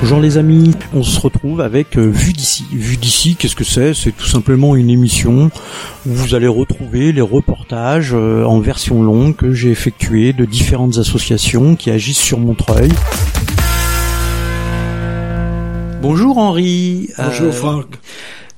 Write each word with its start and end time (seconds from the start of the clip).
Bonjour 0.00 0.20
les 0.20 0.38
amis, 0.38 0.70
on 0.94 1.02
se 1.02 1.18
retrouve 1.18 1.60
avec 1.60 1.98
euh, 1.98 2.08
Vue 2.08 2.32
d'ici. 2.32 2.64
Vue 2.70 2.96
d'ici, 2.96 3.34
qu'est-ce 3.34 3.56
que 3.56 3.64
c'est? 3.64 3.94
C'est 3.94 4.12
tout 4.12 4.28
simplement 4.28 4.76
une 4.76 4.90
émission 4.90 5.50
où 6.06 6.10
vous 6.12 6.36
allez 6.36 6.46
retrouver 6.46 7.10
les 7.10 7.20
reportages 7.20 8.12
euh, 8.14 8.44
en 8.44 8.60
version 8.60 9.02
longue 9.02 9.34
que 9.34 9.52
j'ai 9.52 9.70
effectués 9.70 10.32
de 10.32 10.44
différentes 10.44 10.98
associations 10.98 11.74
qui 11.74 11.90
agissent 11.90 12.20
sur 12.20 12.38
Montreuil. 12.38 12.92
Bonjour 16.00 16.38
Henri. 16.38 17.10
Bonjour 17.18 17.52
Franck. 17.52 17.86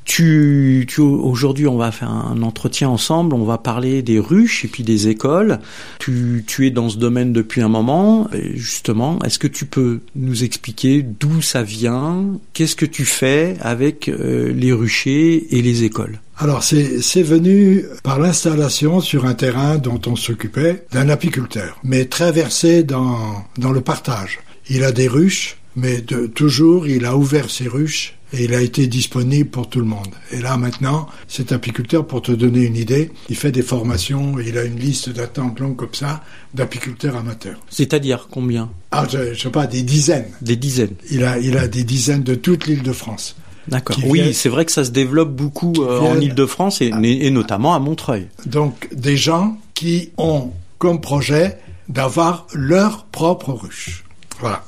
Tu, 0.04 0.86
aujourd'hui, 0.98 1.68
on 1.68 1.76
va 1.76 1.92
faire 1.92 2.10
un 2.10 2.42
entretien 2.42 2.88
ensemble. 2.88 3.34
On 3.34 3.44
va 3.44 3.58
parler 3.58 4.02
des 4.02 4.18
ruches 4.18 4.64
et 4.64 4.68
puis 4.68 4.82
des 4.82 5.08
écoles. 5.08 5.60
Tu, 6.00 6.44
tu 6.46 6.66
es 6.66 6.70
dans 6.70 6.88
ce 6.88 6.98
domaine 6.98 7.32
depuis 7.32 7.60
un 7.60 7.68
moment. 7.68 8.28
Et 8.32 8.56
justement, 8.56 9.18
est-ce 9.24 9.38
que 9.38 9.46
tu 9.46 9.66
peux 9.66 10.00
nous 10.16 10.42
expliquer 10.42 11.02
d'où 11.02 11.42
ça 11.42 11.62
vient? 11.62 12.38
Qu'est-ce 12.54 12.76
que 12.76 12.86
tu 12.86 13.04
fais 13.04 13.56
avec 13.60 14.08
euh, 14.08 14.52
les 14.52 14.72
ruchers 14.72 15.56
et 15.56 15.62
les 15.62 15.84
écoles? 15.84 16.20
Alors, 16.38 16.62
c'est 16.62 17.22
venu 17.22 17.84
par 18.02 18.18
l'installation 18.18 19.00
sur 19.00 19.26
un 19.26 19.34
terrain 19.34 19.76
dont 19.76 20.00
on 20.06 20.16
s'occupait 20.16 20.86
d'un 20.90 21.10
apiculteur, 21.10 21.78
mais 21.84 22.06
très 22.06 22.32
versé 22.32 22.82
dans, 22.82 23.44
dans 23.58 23.72
le 23.72 23.82
partage. 23.82 24.40
Il 24.70 24.82
a 24.84 24.90
des 24.90 25.06
ruches, 25.06 25.58
mais 25.76 26.00
de, 26.00 26.26
toujours, 26.26 26.88
il 26.88 27.04
a 27.04 27.14
ouvert 27.14 27.50
ses 27.50 27.68
ruches 27.68 28.14
et 28.32 28.44
il 28.44 28.54
a 28.54 28.60
été 28.60 28.86
disponible 28.86 29.50
pour 29.50 29.68
tout 29.68 29.80
le 29.80 29.86
monde. 29.86 30.08
Et 30.30 30.40
là 30.40 30.56
maintenant, 30.56 31.08
cet 31.28 31.52
apiculteur, 31.52 32.06
pour 32.06 32.22
te 32.22 32.32
donner 32.32 32.64
une 32.64 32.76
idée, 32.76 33.10
il 33.28 33.36
fait 33.36 33.52
des 33.52 33.62
formations, 33.62 34.38
il 34.38 34.56
a 34.58 34.64
une 34.64 34.78
liste 34.78 35.10
d'attente 35.10 35.58
longue 35.60 35.76
comme 35.76 35.94
ça 35.94 36.22
d'apiculteurs 36.54 37.16
amateurs. 37.16 37.60
C'est-à-dire 37.68 38.28
combien? 38.30 38.70
Ah, 38.90 39.06
je, 39.08 39.34
je, 39.34 39.40
sais 39.40 39.50
pas, 39.50 39.66
des 39.66 39.82
dizaines. 39.82 40.28
Des 40.40 40.56
dizaines. 40.56 40.94
Il 41.10 41.24
a, 41.24 41.38
il 41.38 41.56
a 41.56 41.68
des 41.68 41.84
dizaines 41.84 42.22
de 42.22 42.34
toute 42.34 42.66
l'île 42.66 42.82
de 42.82 42.92
France. 42.92 43.36
D'accord. 43.68 43.96
Oui, 44.06 44.34
c'est 44.34 44.48
vrai 44.48 44.64
que 44.64 44.72
ça 44.72 44.84
se 44.84 44.90
développe 44.90 45.30
beaucoup 45.30 45.74
euh, 45.78 46.00
en 46.00 46.18
Île-de-France 46.18 46.80
et, 46.80 46.90
et 47.02 47.30
notamment 47.30 47.74
à 47.74 47.78
Montreuil. 47.78 48.26
Donc 48.46 48.88
des 48.92 49.16
gens 49.16 49.58
qui 49.74 50.10
ont 50.16 50.50
comme 50.78 51.00
projet 51.00 51.58
d'avoir 51.88 52.46
leur 52.52 53.04
propre 53.04 53.52
ruche. 53.52 54.04
Voilà. 54.40 54.64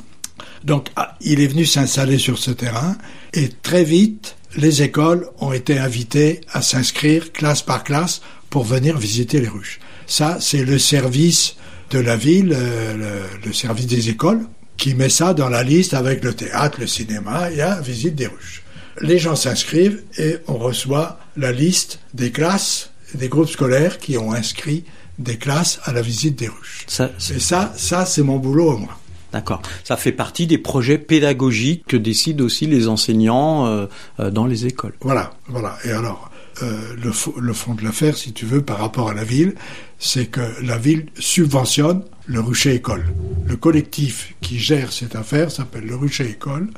Donc, 0.64 0.88
ah, 0.96 1.16
il 1.20 1.40
est 1.40 1.46
venu 1.46 1.66
s'installer 1.66 2.18
sur 2.18 2.38
ce 2.38 2.50
terrain 2.50 2.96
et 3.34 3.48
très 3.62 3.84
vite, 3.84 4.36
les 4.56 4.82
écoles 4.82 5.28
ont 5.40 5.52
été 5.52 5.78
invitées 5.78 6.40
à 6.52 6.62
s'inscrire 6.62 7.32
classe 7.32 7.62
par 7.62 7.84
classe 7.84 8.20
pour 8.50 8.64
venir 8.64 8.98
visiter 8.98 9.40
les 9.40 9.48
ruches. 9.48 9.80
Ça, 10.06 10.38
c'est 10.40 10.64
le 10.64 10.78
service 10.78 11.56
de 11.90 11.98
la 11.98 12.16
ville, 12.16 12.52
euh, 12.54 12.94
le, 12.94 13.46
le, 13.46 13.52
service 13.52 13.86
des 13.86 14.10
écoles, 14.10 14.40
qui 14.76 14.94
met 14.94 15.08
ça 15.08 15.34
dans 15.34 15.48
la 15.48 15.62
liste 15.62 15.94
avec 15.94 16.22
le 16.24 16.34
théâtre, 16.34 16.80
le 16.80 16.86
cinéma 16.86 17.50
et 17.50 17.56
la 17.56 17.80
visite 17.80 18.14
des 18.14 18.26
ruches. 18.26 18.62
Les 19.00 19.18
gens 19.18 19.36
s'inscrivent 19.36 20.02
et 20.18 20.38
on 20.48 20.58
reçoit 20.58 21.18
la 21.36 21.52
liste 21.52 21.98
des 22.14 22.30
classes, 22.30 22.90
des 23.14 23.28
groupes 23.28 23.48
scolaires 23.48 23.98
qui 23.98 24.18
ont 24.18 24.32
inscrit 24.32 24.84
des 25.18 25.36
classes 25.36 25.80
à 25.84 25.92
la 25.92 26.02
visite 26.02 26.36
des 26.38 26.48
ruches. 26.48 26.84
Ça, 26.88 27.10
et 27.34 27.40
ça, 27.40 27.72
ça, 27.76 28.06
c'est 28.06 28.22
mon 28.22 28.38
boulot, 28.38 28.76
moi. 28.76 28.98
D'accord. 29.32 29.62
Ça 29.82 29.96
fait 29.96 30.12
partie 30.12 30.46
des 30.46 30.58
projets 30.58 30.98
pédagogiques 30.98 31.86
que 31.86 31.96
décident 31.96 32.44
aussi 32.44 32.66
les 32.66 32.88
enseignants 32.88 33.66
euh, 33.66 33.86
euh, 34.20 34.30
dans 34.30 34.46
les 34.46 34.66
écoles. 34.66 34.94
Voilà, 35.00 35.32
voilà. 35.48 35.76
Et 35.84 35.90
alors, 35.90 36.30
euh, 36.62 36.94
le, 37.02 37.12
le, 37.40 37.52
fond 37.54 37.74
de 37.74 37.82
l'affaire, 37.82 38.16
si 38.16 38.32
tu 38.32 38.44
veux, 38.44 38.62
par 38.62 38.78
rapport 38.78 39.08
à 39.08 39.14
la 39.14 39.24
ville, 39.24 39.54
c'est 39.98 40.26
que 40.26 40.42
la 40.62 40.76
ville 40.76 41.06
subventionne 41.18 42.04
le 42.26 42.40
rucher 42.40 42.74
école. 42.74 43.04
Le 43.46 43.56
collectif 43.56 44.34
qui 44.42 44.58
gère 44.58 44.92
cette 44.92 45.16
affaire 45.16 45.50
s'appelle 45.50 45.86
le 45.86 45.96
rucher 45.96 46.28
école, 46.28 46.68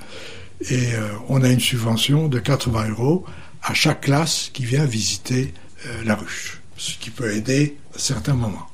et 0.71 0.95
euh, 0.95 1.09
on 1.29 1.43
a 1.43 1.49
une 1.49 1.61
subvention 1.61 2.29
de 2.29 2.39
80 2.39 2.91
euros 2.91 3.25
à 3.63 3.75
chaque 3.75 4.03
classe 4.03 4.51
qui 4.53 4.65
vient 4.65 4.85
visiter 4.85 5.53
la 6.05 6.15
ruche, 6.15 6.63
ce 6.79 6.97
qui 6.99 7.11
peut 7.11 7.35
aider 7.35 7.77
à 7.95 7.99
certains 7.99 8.33
moments. 8.33 8.69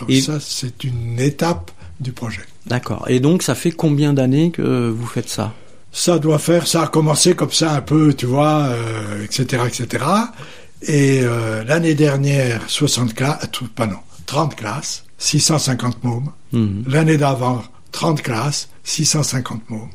Donc 0.00 0.10
et 0.10 0.20
ça, 0.20 0.40
c'est 0.40 0.82
une 0.82 1.20
étape 1.20 1.70
du 2.00 2.12
projet. 2.12 2.42
D'accord. 2.66 3.06
Et 3.08 3.20
donc, 3.20 3.42
ça 3.42 3.54
fait 3.54 3.72
combien 3.72 4.12
d'années 4.12 4.50
que 4.50 4.88
vous 4.88 5.06
faites 5.06 5.28
ça? 5.28 5.54
Ça 5.92 6.18
doit 6.18 6.38
faire, 6.38 6.66
ça 6.66 6.82
a 6.82 6.86
commencé 6.86 7.34
comme 7.34 7.50
ça 7.50 7.72
un 7.72 7.80
peu, 7.80 8.14
tu 8.14 8.26
vois, 8.26 8.66
euh, 8.66 9.24
etc., 9.24 9.62
etc. 9.66 10.04
Et 10.82 11.20
euh, 11.22 11.64
l'année 11.64 11.94
dernière, 11.94 12.68
60 12.68 13.14
classes, 13.14 13.48
pas 13.74 13.86
non, 13.86 13.98
30 14.26 14.54
classes, 14.54 15.04
650 15.18 16.04
mômes. 16.04 16.30
Mmh. 16.52 16.82
L'année 16.86 17.16
d'avant, 17.16 17.62
30 17.92 18.22
classes, 18.22 18.68
650 18.84 19.70
mômes. 19.70 19.88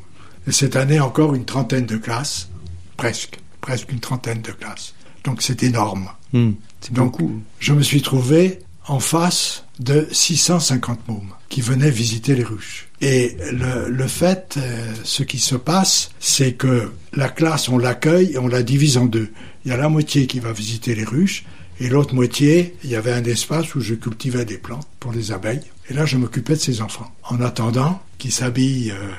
Et 0.46 0.52
cette 0.52 0.76
année, 0.76 1.00
encore 1.00 1.34
une 1.34 1.44
trentaine 1.44 1.86
de 1.86 1.96
classes, 1.96 2.50
presque, 2.96 3.38
presque 3.60 3.90
une 3.92 4.00
trentaine 4.00 4.42
de 4.42 4.52
classes. 4.52 4.94
Donc 5.24 5.40
c'est 5.40 5.62
énorme. 5.62 6.10
Mmh. 6.32 6.50
Donc, 6.90 7.12
beaucoup. 7.12 7.40
je 7.60 7.72
me 7.72 7.82
suis 7.82 8.02
trouvé 8.02 8.58
en 8.86 9.00
face 9.00 9.63
de 9.80 10.06
650 10.10 11.08
mômes 11.08 11.32
qui 11.48 11.60
venaient 11.60 11.90
visiter 11.90 12.34
les 12.34 12.44
ruches. 12.44 12.88
Et 13.00 13.36
le, 13.52 13.88
le 13.88 14.06
fait, 14.08 14.56
euh, 14.56 14.92
ce 15.02 15.22
qui 15.22 15.38
se 15.38 15.56
passe, 15.56 16.10
c'est 16.20 16.52
que 16.52 16.90
la 17.12 17.28
classe, 17.28 17.68
on 17.68 17.78
l'accueille 17.78 18.32
et 18.32 18.38
on 18.38 18.48
la 18.48 18.62
divise 18.62 18.96
en 18.96 19.06
deux. 19.06 19.30
Il 19.64 19.70
y 19.70 19.74
a 19.74 19.76
la 19.76 19.88
moitié 19.88 20.26
qui 20.26 20.40
va 20.40 20.52
visiter 20.52 20.94
les 20.94 21.04
ruches 21.04 21.44
et 21.80 21.88
l'autre 21.88 22.14
moitié, 22.14 22.76
il 22.84 22.90
y 22.90 22.96
avait 22.96 23.12
un 23.12 23.24
espace 23.24 23.74
où 23.74 23.80
je 23.80 23.94
cultivais 23.94 24.44
des 24.44 24.58
plantes 24.58 24.86
pour 25.00 25.12
les 25.12 25.32
abeilles. 25.32 25.62
Et 25.90 25.94
là, 25.94 26.06
je 26.06 26.16
m'occupais 26.16 26.54
de 26.54 26.60
ces 26.60 26.80
enfants. 26.80 27.12
En 27.24 27.40
attendant 27.40 28.00
qu'ils 28.18 28.32
s'habillent 28.32 28.92
euh, 28.92 29.10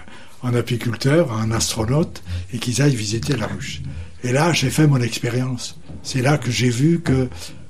en 0.42 0.54
apiculteur, 0.54 1.32
en 1.32 1.52
astronaute 1.52 2.24
et 2.54 2.60
qu'ils 2.60 2.82
aillent 2.82 2.96
visiter 2.96 3.36
la 3.36 3.48
ruche. 3.48 3.82
Et 4.24 4.32
là, 4.32 4.54
j'ai 4.54 4.70
fait 4.70 4.88
mon 4.88 5.02
expérience. 5.02 5.78
C'est 6.02 6.22
là 6.22 6.38
que 6.38 6.50
j'ai 6.50 6.70
vu 6.70 7.02
que 7.02 7.28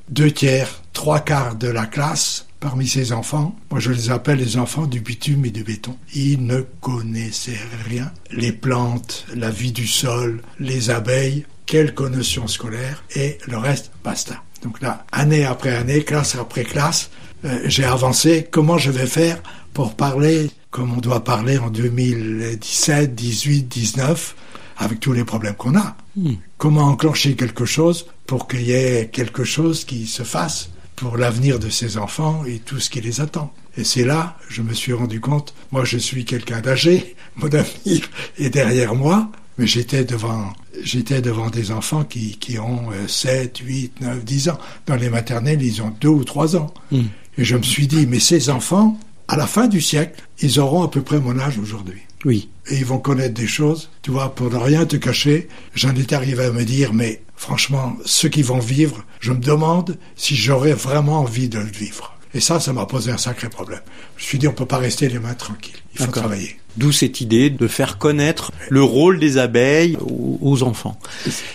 deux 0.10 0.32
tiers, 0.32 0.82
trois 0.94 1.20
quarts 1.20 1.56
de 1.56 1.68
la 1.68 1.88
classe 1.88 2.46
parmi 2.66 2.88
ces 2.88 3.12
enfants, 3.12 3.56
moi 3.70 3.80
je 3.80 3.92
les 3.92 4.10
appelle 4.10 4.40
les 4.40 4.58
enfants 4.58 4.88
du 4.88 5.00
bitume 5.00 5.46
et 5.46 5.52
du 5.52 5.64
béton. 5.64 5.96
Ils 6.16 6.44
ne 6.44 6.62
connaissaient 6.82 7.60
rien. 7.88 8.12
Les 8.32 8.52
plantes, 8.52 9.28
la 9.36 9.52
vie 9.52 9.72
du 9.72 9.86
sol, 9.86 10.42
les 10.60 10.90
abeilles, 10.90 11.46
quelques 11.68 12.02
notions 12.02 12.48
scolaires 12.48 13.04
et 13.16 13.38
le 13.46 13.60
reste, 13.60 13.92
basta. 14.04 14.42
Donc 14.64 14.82
là, 14.82 15.06
année 15.12 15.46
après 15.46 15.76
année, 15.76 16.04
classe 16.04 16.36
après 16.38 16.64
classe, 16.64 17.12
euh, 17.46 17.60
j'ai 17.66 17.84
avancé. 17.84 18.48
Comment 18.50 18.80
je 18.80 18.90
vais 18.90 19.06
faire 19.06 19.44
pour 19.76 19.94
parler 19.94 20.50
comme 20.72 20.92
on 20.92 21.02
doit 21.02 21.24
parler 21.24 21.60
en 21.60 21.70
2017, 21.70 23.14
18, 23.14 23.68
19 23.68 24.36
avec 24.80 25.00
tous 25.00 25.14
les 25.14 25.24
problèmes 25.24 25.54
qu'on 25.54 25.78
a? 25.78 25.96
Hmm. 26.16 26.34
Comment 26.58 26.86
enclencher 26.86 27.36
quelque 27.36 27.66
chose 27.66 28.08
pour 28.26 28.48
qu'il 28.48 28.64
y 28.64 28.72
ait 28.72 29.08
quelque 29.14 29.44
chose 29.44 29.86
qui 29.86 30.08
se 30.08 30.24
fasse 30.24 30.72
pour 30.96 31.18
l'avenir 31.18 31.60
de 31.60 31.70
ces 31.70 31.98
enfants 31.98 32.44
et 32.46 32.60
tout 32.60 32.80
ce 32.80 32.90
qui 32.90 33.02
les 33.02 33.22
attend. 33.22 33.54
Et 33.78 33.84
c'est 33.84 34.06
là, 34.06 34.38
je 34.50 34.62
me 34.62 34.74
suis 34.74 34.94
rendu 34.94 35.20
compte, 35.20 35.54
moi 35.72 35.84
je 35.84 35.98
suis 35.98 36.26
quelqu'un 36.26 36.62
d'âgé, 36.62 37.16
mon 37.36 37.48
avenir 37.48 38.10
est 38.38 38.50
derrière 38.50 38.96
moi, 38.96 39.30
mais 39.58 39.68
j'étais 39.68 40.04
devant, 40.04 40.54
j'étais 40.82 41.22
devant 41.22 41.50
des 41.50 41.72
enfants 41.72 42.04
qui, 42.04 42.38
qui 42.38 42.60
ont 42.60 42.90
7, 43.08 43.58
8, 43.60 44.02
9, 44.02 44.26
10 44.26 44.50
ans. 44.50 44.60
Dans 44.86 44.96
les 44.96 45.10
maternelles, 45.10 45.62
ils 45.62 45.82
ont 45.82 45.94
2 46.02 46.08
ou 46.10 46.24
3 46.24 46.58
ans. 46.58 46.74
Mm. 46.92 47.02
Et 47.38 47.44
je 47.46 47.56
me 47.56 47.64
suis 47.64 47.88
dit, 47.88 48.06
mais 48.06 48.20
ces 48.20 48.50
enfants, 48.50 49.00
à 49.28 49.38
la 49.38 49.48
fin 49.48 49.68
du 49.68 49.82
siècle, 49.82 50.22
ils 50.42 50.60
auront 50.60 50.84
à 50.84 50.90
peu 50.90 51.02
près 51.02 51.20
mon 51.20 51.40
âge 51.40 51.58
aujourd'hui. 51.58 52.02
Oui. 52.26 52.50
Et 52.68 52.78
ils 52.78 52.86
vont 52.86 52.98
connaître 52.98 53.34
des 53.34 53.48
choses, 53.48 53.90
tu 54.02 54.12
vois, 54.12 54.34
pour 54.34 54.50
ne 54.50 54.58
rien 54.58 54.86
te 54.86 54.96
cacher. 54.96 55.48
J'en 55.76 55.96
étais 55.96 56.16
arrivé 56.16 56.46
à 56.46 56.52
me 56.52 56.64
dire, 56.64 56.94
mais 56.94 57.22
franchement, 57.36 57.96
ceux 58.06 58.30
qui 58.30 58.42
vont 58.42 58.60
vivre, 58.60 59.04
je 59.20 59.32
me 59.32 59.40
demande 59.40 59.98
si 60.16 60.36
j'aurais 60.36 60.74
vraiment 60.74 61.20
envie 61.20 61.48
de 61.48 61.60
le 61.60 61.66
vivre. 61.66 62.16
Et 62.34 62.42
ça, 62.42 62.60
ça 62.60 62.74
m'a 62.74 62.86
posé 62.86 63.12
un 63.12 63.18
sacré 63.18 63.50
problème. 63.50 63.80
Je 64.18 64.24
me 64.24 64.28
suis 64.28 64.38
dit, 64.38 64.48
on 64.48 64.54
peut 64.54 64.66
pas 64.66 64.78
rester 64.78 65.08
les 65.08 65.20
mains 65.20 65.36
tranquilles. 65.36 65.76
Il 65.94 66.02
faut 66.04 66.12
travailler. 66.12 66.58
D'où 66.76 66.92
cette 66.92 67.22
idée 67.22 67.50
de 67.50 67.68
faire 67.68 67.98
connaître 67.98 68.52
le 68.70 68.84
rôle 68.84 69.20
des 69.20 69.38
abeilles 69.38 69.98
aux 70.02 70.64
enfants. 70.64 71.00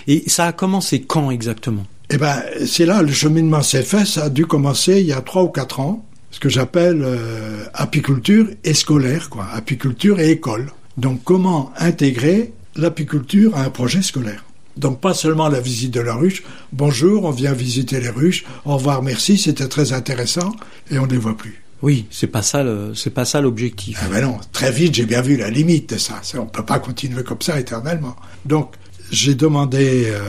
Et 0.07 0.23
ça 0.25 0.47
a 0.47 0.51
commencé 0.51 1.01
quand 1.01 1.29
exactement? 1.29 1.85
Eh 2.09 2.17
ben, 2.17 2.41
c'est 2.65 2.87
là, 2.87 3.03
le 3.03 3.11
cheminement 3.11 3.61
s'est 3.61 3.83
fait. 3.83 4.05
Ça 4.05 4.25
a 4.25 4.29
dû 4.29 4.47
commencer 4.47 4.99
il 4.99 5.05
y 5.05 5.13
a 5.13 5.21
trois 5.21 5.43
ou 5.43 5.49
quatre 5.49 5.79
ans. 5.79 6.03
Ce 6.31 6.39
que 6.39 6.49
j'appelle 6.49 7.03
euh, 7.03 7.65
apiculture 7.73 8.47
et 8.63 8.73
scolaire, 8.73 9.29
quoi. 9.29 9.47
Apiculture 9.53 10.19
et 10.19 10.31
école. 10.31 10.71
Donc, 10.97 11.23
comment 11.23 11.71
intégrer 11.77 12.53
l'apiculture 12.75 13.55
à 13.55 13.63
un 13.63 13.69
projet 13.69 14.01
scolaire? 14.01 14.43
Donc 14.77 15.01
pas 15.01 15.13
seulement 15.13 15.49
la 15.49 15.59
visite 15.59 15.91
de 15.91 15.99
la 15.99 16.15
ruche. 16.15 16.43
Bonjour, 16.71 17.25
on 17.25 17.31
vient 17.31 17.53
visiter 17.53 17.99
les 17.99 18.09
ruches. 18.09 18.45
Au 18.65 18.75
revoir, 18.75 19.03
merci, 19.03 19.37
c'était 19.37 19.67
très 19.67 19.93
intéressant 19.93 20.55
et 20.89 20.97
on 20.97 21.05
ne 21.05 21.11
les 21.11 21.17
voit 21.17 21.35
plus. 21.35 21.61
Oui, 21.81 22.05
c'est 22.11 22.27
pas 22.27 22.41
ça, 22.41 22.63
c'est 22.95 23.09
pas 23.09 23.25
ça 23.25 23.41
l'objectif. 23.41 23.99
Ah 24.01 24.07
ben 24.09 24.21
non, 24.21 24.39
très 24.51 24.71
vite 24.71 24.95
j'ai 24.95 25.05
bien 25.05 25.21
vu 25.21 25.35
la 25.35 25.49
limite 25.49 25.89
de 25.93 25.97
ça. 25.97 26.21
On 26.37 26.45
peut 26.45 26.65
pas 26.65 26.79
continuer 26.79 27.23
comme 27.23 27.41
ça 27.41 27.59
éternellement. 27.59 28.15
Donc 28.45 28.75
j'ai 29.11 29.35
demandé 29.35 30.05
euh, 30.05 30.21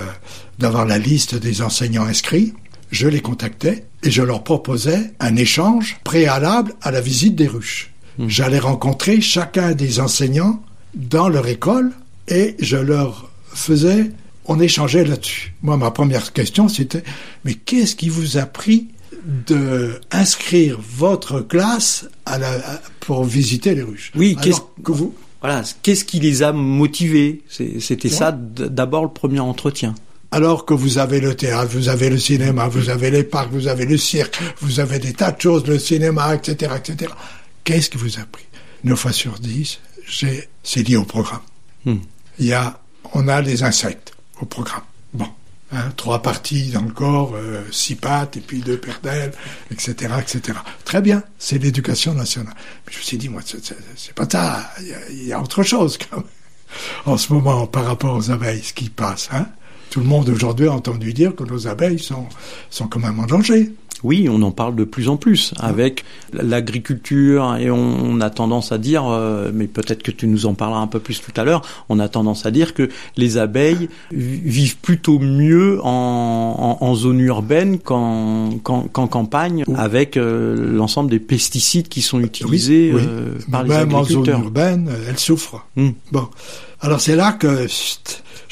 d'avoir 0.59 0.87
la 0.87 0.99
liste 0.99 1.35
des 1.35 1.63
enseignants 1.63 2.07
inscrits. 2.07 2.55
Je 2.91 3.07
les 3.07 3.21
contactais 3.21 3.87
et 4.03 4.11
je 4.11 4.23
leur 4.23 4.45
proposais 4.45 5.13
un 5.21 5.37
échange 5.37 5.99
préalable 6.05 6.75
à 6.83 6.91
la 6.91 7.01
visite 7.01 7.37
des 7.37 7.47
ruches. 7.47 7.92
Mmh. 8.19 8.29
J'allais 8.29 8.59
rencontrer 8.59 9.21
chacun 9.21 9.73
des 9.73 10.01
enseignants 10.01 10.63
dans 10.95 11.29
leur 11.29 11.47
école 11.47 11.93
et 12.29 12.57
je 12.59 12.77
leur 12.77 13.31
faisais, 13.55 14.11
on 14.47 14.61
échangeait 14.61 15.05
là-dessus. 15.05 15.55
Moi, 15.63 15.77
ma 15.77 15.91
première 15.91 16.33
question, 16.33 16.69
c'était, 16.69 17.03
mais 17.45 17.55
qu'est-ce 17.55 17.97
qui 17.97 18.09
vous 18.09 18.39
a 18.39 18.47
pris 18.47 18.89
de 19.47 20.01
inscrire 20.11 20.79
votre 20.81 21.41
classe 21.41 22.09
à 22.27 22.39
la, 22.39 22.51
pour 23.01 23.25
visiter 23.25 23.75
les 23.75 23.83
ruches? 23.83 24.13
Oui, 24.15 24.37
qu'est-ce 24.41 24.61
que 24.83 24.93
vous 24.93 25.15
voilà, 25.43 25.63
qu'est-ce 25.83 26.05
qui 26.05 26.21
les 26.21 26.45
a 26.45 26.53
motivés? 26.53 27.43
C'était 27.49 28.09
ça 28.09 28.31
d'abord 28.31 29.03
le 29.03 29.11
premier 29.11 29.41
entretien. 29.41 29.97
Alors 30.31 30.65
que 30.65 30.73
vous 30.73 30.99
avez 30.99 31.21
le 31.21 31.35
théâtre, 31.35 31.73
vous 31.73 31.89
avez 31.89 32.11
le 32.11 32.19
cinéma, 32.19 32.69
vous 32.69 32.89
avez 32.91 33.11
les 33.11 33.25
parcs, 33.25 33.51
vous 33.51 33.67
avez 33.67 33.85
le 33.85 33.99
cirque, 33.99 34.41
vous 34.61 34.79
avez 34.79 35.01
des 35.01 35.13
tas 35.13 35.33
de 35.33 35.41
choses, 35.41 35.67
le 35.67 35.81
cinéma, 35.81 36.37
etc., 36.37 36.73
etc. 36.79 37.13
Qu'est-ce 37.65 37.91
qui 37.91 37.99
vous 37.99 38.19
a 38.19 38.25
pris 38.25 38.45
9 38.85 38.99
fois 38.99 39.13
sur 39.13 39.39
10, 39.39 39.79
c'est 40.63 40.89
lié 40.89 40.97
au 40.97 41.05
programme. 41.05 41.41
Hmm. 41.85 41.99
Il 42.39 42.47
y 42.47 42.53
a, 42.53 42.81
on 43.15 43.29
a 43.29 43.41
les 43.41 43.63
insectes 43.63 44.15
au 44.41 44.47
programme. 44.47 44.83
Bon, 45.13 45.29
hein, 45.73 45.93
trois 45.97 46.23
parties 46.23 46.71
dans 46.71 46.83
le 46.83 46.91
corps, 46.93 47.35
euh, 47.35 47.63
six 47.71 47.95
pattes 47.95 48.37
et 48.37 48.41
puis 48.41 48.61
deux 48.61 48.79
paires 48.79 49.01
d'ailes, 49.03 49.33
etc., 49.71 50.15
etc. 50.21 50.59
Très 50.85 51.01
bien, 51.01 51.23
c'est 51.39 51.59
l'éducation 51.59 52.15
nationale. 52.15 52.55
Mais 52.87 52.93
je 52.93 52.99
me 52.99 53.03
suis 53.03 53.19
dit, 53.19 53.29
moi, 53.29 53.43
c'est 53.45 54.15
pas 54.15 54.29
ça. 54.29 54.71
Il 55.11 55.27
y, 55.27 55.33
a, 55.33 55.41
autre 55.41 55.63
chose 55.63 55.99
quand 55.99 56.17
même. 56.17 56.27
En 57.05 57.17
ce 57.19 57.33
moment, 57.33 57.67
par 57.67 57.85
rapport 57.85 58.17
aux 58.17 58.31
abeilles, 58.31 58.63
ce 58.63 58.73
qui 58.73 58.89
passe, 58.89 59.29
hein. 59.33 59.47
Tout 59.93 60.01
le 60.01 60.07
monde 60.07 60.31
aujourd'hui 60.31 60.69
a 60.69 60.73
entendu 60.73 61.13
dire 61.13 61.37
que 61.37 61.45
nos 61.45 61.69
abeilles 61.69 61.99
sont, 61.99 62.25
sont 62.71 62.87
quand 62.87 62.99
même 62.99 63.21
en 63.21 63.27
danger. 63.27 63.71
Oui, 64.03 64.27
on 64.31 64.41
en 64.41 64.51
parle 64.51 64.75
de 64.75 64.85
plus 64.85 65.11
en 65.11 65.19
plus 65.19 65.53
avec 65.59 66.03
l'agriculture 66.33 67.57
et 67.61 67.71
on, 67.71 68.19
a 68.23 68.31
tendance 68.31 68.73
à 68.73 68.79
dire, 68.79 69.05
euh, 69.07 69.51
mais 69.53 69.67
peut-être 69.67 70.03
que 70.03 70.11
tu 70.11 70.29
nous 70.29 70.47
en 70.47 70.55
parleras 70.55 70.81
un 70.81 70.87
peu 70.87 70.99
plus 70.99 71.21
tout 71.21 71.39
à 71.39 71.45
l'heure, 71.45 71.61
on 71.91 71.99
a 71.99 72.09
tendance 72.09 72.47
à 72.47 72.51
dire 72.51 72.73
que 72.73 72.89
les 73.19 73.37
abeilles 73.37 73.91
vivent 74.11 74.79
plutôt 74.79 75.19
mieux 75.19 75.79
en, 75.85 76.95
zone 76.95 77.21
urbaine 77.21 77.79
qu'en 77.79 78.59
campagne 78.63 79.65
avec 79.77 80.17
euh, 80.17 80.75
l'ensemble 80.75 81.11
des 81.11 81.21
pesticides 81.21 81.89
qui 81.89 82.01
sont 82.01 82.21
utilisés 82.21 82.93
euh, 82.95 83.35
par 83.51 83.63
les 83.63 83.75
agriculteurs. 83.75 83.87
Même 83.87 83.95
en 83.95 84.05
zone 84.05 84.43
urbaine, 84.45 84.91
elles 85.07 85.19
souffrent. 85.19 85.67
Hmm. 85.77 85.91
Bon, 86.13 86.29
alors 86.81 87.01
c'est 87.01 87.15
là 87.15 87.33
que 87.33 87.67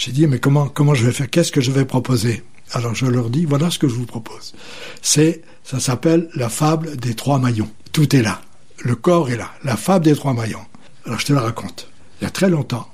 j'ai 0.01 0.13
dit, 0.13 0.27
mais 0.27 0.39
comment, 0.39 0.95
je 0.95 1.05
vais 1.05 1.13
faire? 1.13 1.29
Qu'est-ce 1.29 1.53
que 1.53 1.61
je 1.61 1.71
vais 1.71 1.85
proposer? 1.85 2.43
Alors 2.73 2.95
je 2.95 3.05
leur 3.05 3.29
dis, 3.29 3.45
voilà 3.45 3.71
ce 3.71 3.79
que 3.79 3.87
je 3.87 3.93
vous 3.93 4.07
propose. 4.07 4.55
C'est, 5.03 5.43
ça 5.63 5.79
s'appelle 5.79 6.31
la 6.35 6.49
fable 6.49 6.97
des 6.97 7.13
trois 7.13 7.39
maillons. 7.39 7.71
Tout 7.93 8.17
est 8.17 8.23
là. 8.23 8.41
Le 8.79 8.95
corps 8.95 9.29
est 9.29 9.37
là. 9.37 9.51
La 9.63 9.77
fable 9.77 10.07
des 10.07 10.17
trois 10.17 10.33
maillons. 10.33 10.65
Alors 11.05 11.21
je 11.21 11.27
te 11.27 11.35
la 11.35 11.43
raconte. 11.43 11.87
Il 12.19 12.25
y 12.25 12.27
a 12.27 12.31
très 12.31 12.49
longtemps, 12.49 12.89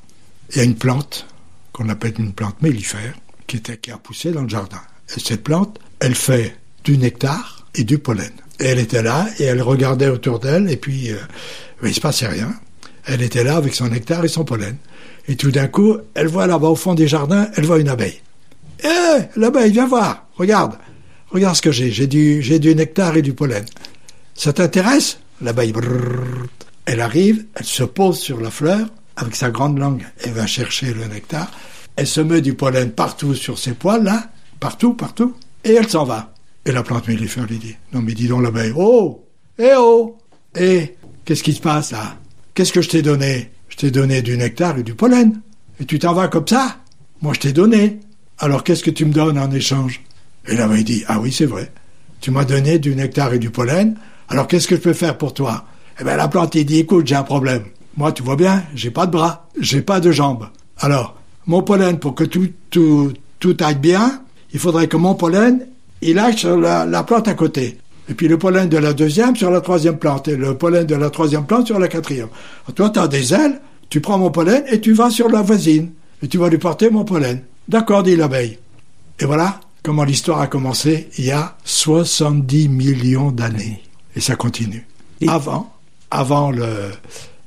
il 0.50 0.56
y 0.56 0.60
a 0.60 0.64
une 0.64 0.74
plante 0.74 1.28
qu'on 1.72 1.88
appelle 1.90 2.14
une 2.18 2.32
plante 2.32 2.60
mellifère 2.60 3.14
qui, 3.46 3.58
était, 3.58 3.92
a 3.92 3.98
poussé 3.98 4.32
dans 4.32 4.42
le 4.42 4.48
jardin. 4.48 4.80
Et 5.16 5.20
cette 5.20 5.44
plante, 5.44 5.78
elle 6.00 6.16
fait 6.16 6.56
du 6.82 6.98
nectar 6.98 7.66
et 7.76 7.84
du 7.84 7.98
pollen. 7.98 8.32
Et 8.58 8.64
elle 8.64 8.80
était 8.80 9.02
là 9.02 9.28
et 9.38 9.44
elle 9.44 9.62
regardait 9.62 10.08
autour 10.08 10.40
d'elle 10.40 10.68
et 10.68 10.76
puis 10.76 11.12
euh, 11.12 11.18
il 11.84 11.94
se 11.94 12.00
passait 12.00 12.26
rien. 12.26 12.52
Elle 13.04 13.22
était 13.22 13.44
là 13.44 13.56
avec 13.56 13.76
son 13.76 13.86
nectar 13.86 14.24
et 14.24 14.28
son 14.28 14.44
pollen. 14.44 14.76
Et 15.28 15.36
tout 15.36 15.50
d'un 15.50 15.66
coup, 15.66 15.96
elle 16.14 16.28
voit 16.28 16.46
là-bas 16.46 16.68
au 16.68 16.76
fond 16.76 16.94
des 16.94 17.08
jardins, 17.08 17.48
elle 17.56 17.64
voit 17.64 17.80
une 17.80 17.88
abeille. 17.88 18.20
Eh, 18.84 19.22
l'abeille, 19.36 19.72
viens 19.72 19.86
voir, 19.86 20.26
regarde, 20.36 20.76
regarde 21.30 21.56
ce 21.56 21.62
que 21.62 21.72
j'ai, 21.72 21.90
j'ai 21.90 22.06
du, 22.06 22.42
j'ai 22.42 22.58
du 22.58 22.74
nectar 22.74 23.16
et 23.16 23.22
du 23.22 23.32
pollen. 23.32 23.64
Ça 24.34 24.52
t'intéresse? 24.52 25.18
L'abeille, 25.40 25.72
elle 26.84 27.00
arrive, 27.00 27.46
elle 27.54 27.64
se 27.64 27.82
pose 27.82 28.18
sur 28.18 28.40
la 28.40 28.50
fleur, 28.50 28.86
avec 29.16 29.34
sa 29.34 29.50
grande 29.50 29.78
langue, 29.78 30.06
elle 30.22 30.32
va 30.32 30.46
chercher 30.46 30.92
le 30.92 31.06
nectar, 31.06 31.50
elle 31.96 32.06
se 32.06 32.20
met 32.20 32.40
du 32.40 32.54
pollen 32.54 32.90
partout 32.90 33.34
sur 33.34 33.58
ses 33.58 33.72
poils, 33.72 34.04
là, 34.04 34.30
partout, 34.60 34.94
partout, 34.94 35.34
et 35.64 35.72
elle 35.72 35.88
s'en 35.88 36.04
va. 36.04 36.32
Et 36.64 36.72
la 36.72 36.82
plante 36.82 37.08
mellifère 37.08 37.46
lui 37.46 37.58
dit, 37.58 37.76
non 37.92 38.02
mais 38.02 38.12
dis 38.12 38.28
donc 38.28 38.42
l'abeille, 38.42 38.72
oh, 38.76 39.24
eh 39.58 39.72
oh, 39.76 40.18
eh, 40.54 40.96
qu'est-ce 41.24 41.42
qui 41.42 41.54
se 41.54 41.60
passe 41.60 41.92
là? 41.92 42.16
Qu'est-ce 42.54 42.72
que 42.72 42.82
je 42.82 42.88
t'ai 42.88 43.02
donné? 43.02 43.50
Je 43.76 43.82
t'ai 43.82 43.90
donné 43.90 44.22
du 44.22 44.38
nectar 44.38 44.78
et 44.78 44.82
du 44.82 44.94
pollen. 44.94 45.38
Et 45.78 45.84
tu 45.84 45.98
t'en 45.98 46.14
vas 46.14 46.28
comme 46.28 46.48
ça 46.48 46.78
Moi 47.20 47.34
je 47.34 47.40
t'ai 47.40 47.52
donné. 47.52 48.00
Alors 48.38 48.64
qu'est-ce 48.64 48.82
que 48.82 48.90
tu 48.90 49.04
me 49.04 49.12
donnes 49.12 49.38
en 49.38 49.50
échange? 49.50 50.00
Et 50.48 50.56
l'abeille 50.56 50.84
dit, 50.84 51.04
ah 51.08 51.20
oui, 51.20 51.30
c'est 51.30 51.44
vrai. 51.44 51.70
Tu 52.22 52.30
m'as 52.30 52.46
donné 52.46 52.78
du 52.78 52.94
nectar 52.94 53.34
et 53.34 53.38
du 53.38 53.50
pollen. 53.50 53.98
Alors 54.30 54.46
qu'est-ce 54.46 54.66
que 54.66 54.76
je 54.76 54.80
peux 54.80 54.94
faire 54.94 55.18
pour 55.18 55.34
toi? 55.34 55.66
Eh 56.00 56.04
bien 56.04 56.16
la 56.16 56.28
plante, 56.28 56.54
il 56.54 56.64
dit, 56.64 56.78
écoute, 56.78 57.06
j'ai 57.06 57.16
un 57.16 57.22
problème. 57.22 57.64
Moi, 57.98 58.12
tu 58.12 58.22
vois 58.22 58.36
bien, 58.36 58.62
j'ai 58.74 58.90
pas 58.90 59.04
de 59.04 59.12
bras, 59.12 59.48
j'ai 59.60 59.82
pas 59.82 60.00
de 60.00 60.10
jambes. 60.10 60.48
Alors, 60.78 61.16
mon 61.46 61.62
pollen, 61.62 61.98
pour 61.98 62.14
que 62.14 62.24
tout, 62.24 62.48
tout, 62.70 63.12
tout 63.40 63.56
aille 63.60 63.78
bien, 63.78 64.22
il 64.52 64.58
faudrait 64.58 64.88
que 64.88 64.96
mon 64.96 65.14
pollen, 65.14 65.66
il 66.00 66.18
aille 66.18 66.38
sur 66.38 66.58
la, 66.58 67.04
plante 67.04 67.28
à 67.28 67.34
côté. 67.34 67.78
Et 68.08 68.14
puis 68.14 68.28
le 68.28 68.38
pollen 68.38 68.68
de 68.68 68.76
la 68.76 68.92
deuxième 68.92 69.34
sur 69.34 69.50
la 69.50 69.60
troisième 69.60 69.98
plante, 69.98 70.28
et 70.28 70.36
le 70.36 70.56
pollen 70.56 70.86
de 70.86 70.94
la 70.94 71.10
troisième 71.10 71.44
plante 71.44 71.66
sur 71.66 71.78
la 71.78 71.88
quatrième. 71.88 72.28
toi, 72.74 72.90
tu 72.90 72.98
as 72.98 73.08
des 73.08 73.34
ailes, 73.34 73.60
tu 73.88 74.00
prends 74.00 74.18
mon 74.18 74.30
pollen 74.30 74.64
et 74.70 74.80
tu 74.80 74.92
vas 74.92 75.10
sur 75.10 75.28
la 75.28 75.42
voisine. 75.42 75.92
Et 76.22 76.28
tu 76.28 76.38
vas 76.38 76.48
lui 76.48 76.58
porter 76.58 76.88
mon 76.88 77.04
pollen. 77.04 77.42
D'accord, 77.68 78.02
dit 78.02 78.16
l'abeille. 78.16 78.58
Et 79.18 79.24
voilà 79.24 79.60
comment 79.82 80.04
l'histoire 80.04 80.40
a 80.40 80.46
commencé 80.46 81.08
il 81.18 81.26
y 81.26 81.30
a 81.30 81.56
70 81.64 82.68
millions 82.68 83.30
d'années. 83.30 83.82
Et 84.14 84.20
ça 84.20 84.34
continue. 84.34 84.86
Avant, 85.28 85.72
avant 86.10 86.50
le, 86.50 86.90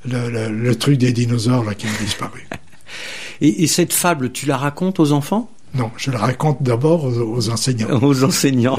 le, 0.05 0.73
truc 0.75 0.97
des 0.97 1.11
dinosaures 1.11 1.63
là, 1.63 1.73
qui 1.73 1.87
ont 1.87 2.03
disparu. 2.03 2.47
Et, 3.41 3.67
cette 3.67 3.93
fable, 3.93 4.31
tu 4.31 4.45
la 4.45 4.57
racontes 4.57 4.99
aux 4.99 5.13
enfants? 5.13 5.49
Non, 5.73 5.91
je 5.97 6.11
la 6.11 6.19
raconte 6.19 6.61
d'abord 6.61 7.05
aux, 7.05 7.49
enseignants. 7.49 8.01
Aux 8.01 8.23
enseignants. 8.23 8.75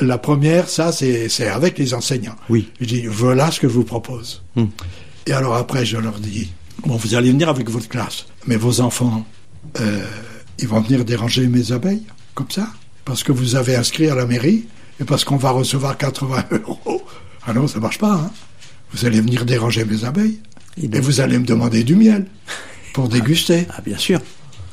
La, 0.00 0.18
première, 0.18 0.68
ça, 0.68 0.92
c'est 0.92 1.48
avec 1.48 1.78
les 1.78 1.94
enseignants. 1.94 2.36
Oui. 2.48 2.70
Je 2.80 2.86
dis, 2.86 3.06
voilà 3.06 3.50
ce 3.50 3.60
que 3.60 3.68
je 3.68 3.74
vous 3.74 3.84
propose. 3.84 4.42
Hmm. 4.56 4.66
Et 5.26 5.32
alors 5.32 5.54
après, 5.54 5.86
je 5.86 5.96
leur 5.96 6.18
dis, 6.18 6.52
bon, 6.86 6.96
vous 6.96 7.14
allez 7.14 7.30
venir 7.30 7.48
avec 7.48 7.70
votre 7.70 7.88
classe, 7.88 8.26
mais 8.46 8.56
vos 8.56 8.80
enfants, 8.80 9.24
euh, 9.80 10.04
ils 10.58 10.68
vont 10.68 10.80
venir 10.80 11.04
déranger 11.04 11.46
mes 11.46 11.72
abeilles, 11.72 12.02
comme 12.34 12.50
ça, 12.50 12.68
parce 13.04 13.22
que 13.22 13.32
vous 13.32 13.56
avez 13.56 13.76
inscrit 13.76 14.08
à 14.08 14.14
la 14.14 14.26
mairie 14.26 14.66
et 15.00 15.04
parce 15.04 15.24
qu'on 15.24 15.36
va 15.36 15.50
recevoir 15.50 15.96
80 15.96 16.44
euros. 16.66 17.02
Ah 17.46 17.52
non, 17.52 17.66
ça 17.66 17.80
marche 17.80 17.98
pas. 17.98 18.12
Hein. 18.12 18.30
Vous 18.92 19.04
allez 19.04 19.20
venir 19.20 19.44
déranger 19.44 19.84
mes 19.84 20.04
abeilles 20.04 20.38
et, 20.80 20.88
vous 21.00 21.20
allez 21.20 21.38
me 21.38 21.44
demander 21.44 21.84
du 21.84 21.96
miel 21.96 22.26
pour 22.92 23.08
déguster. 23.08 23.66
Ah, 23.70 23.80
bien 23.84 23.98
sûr. 23.98 24.20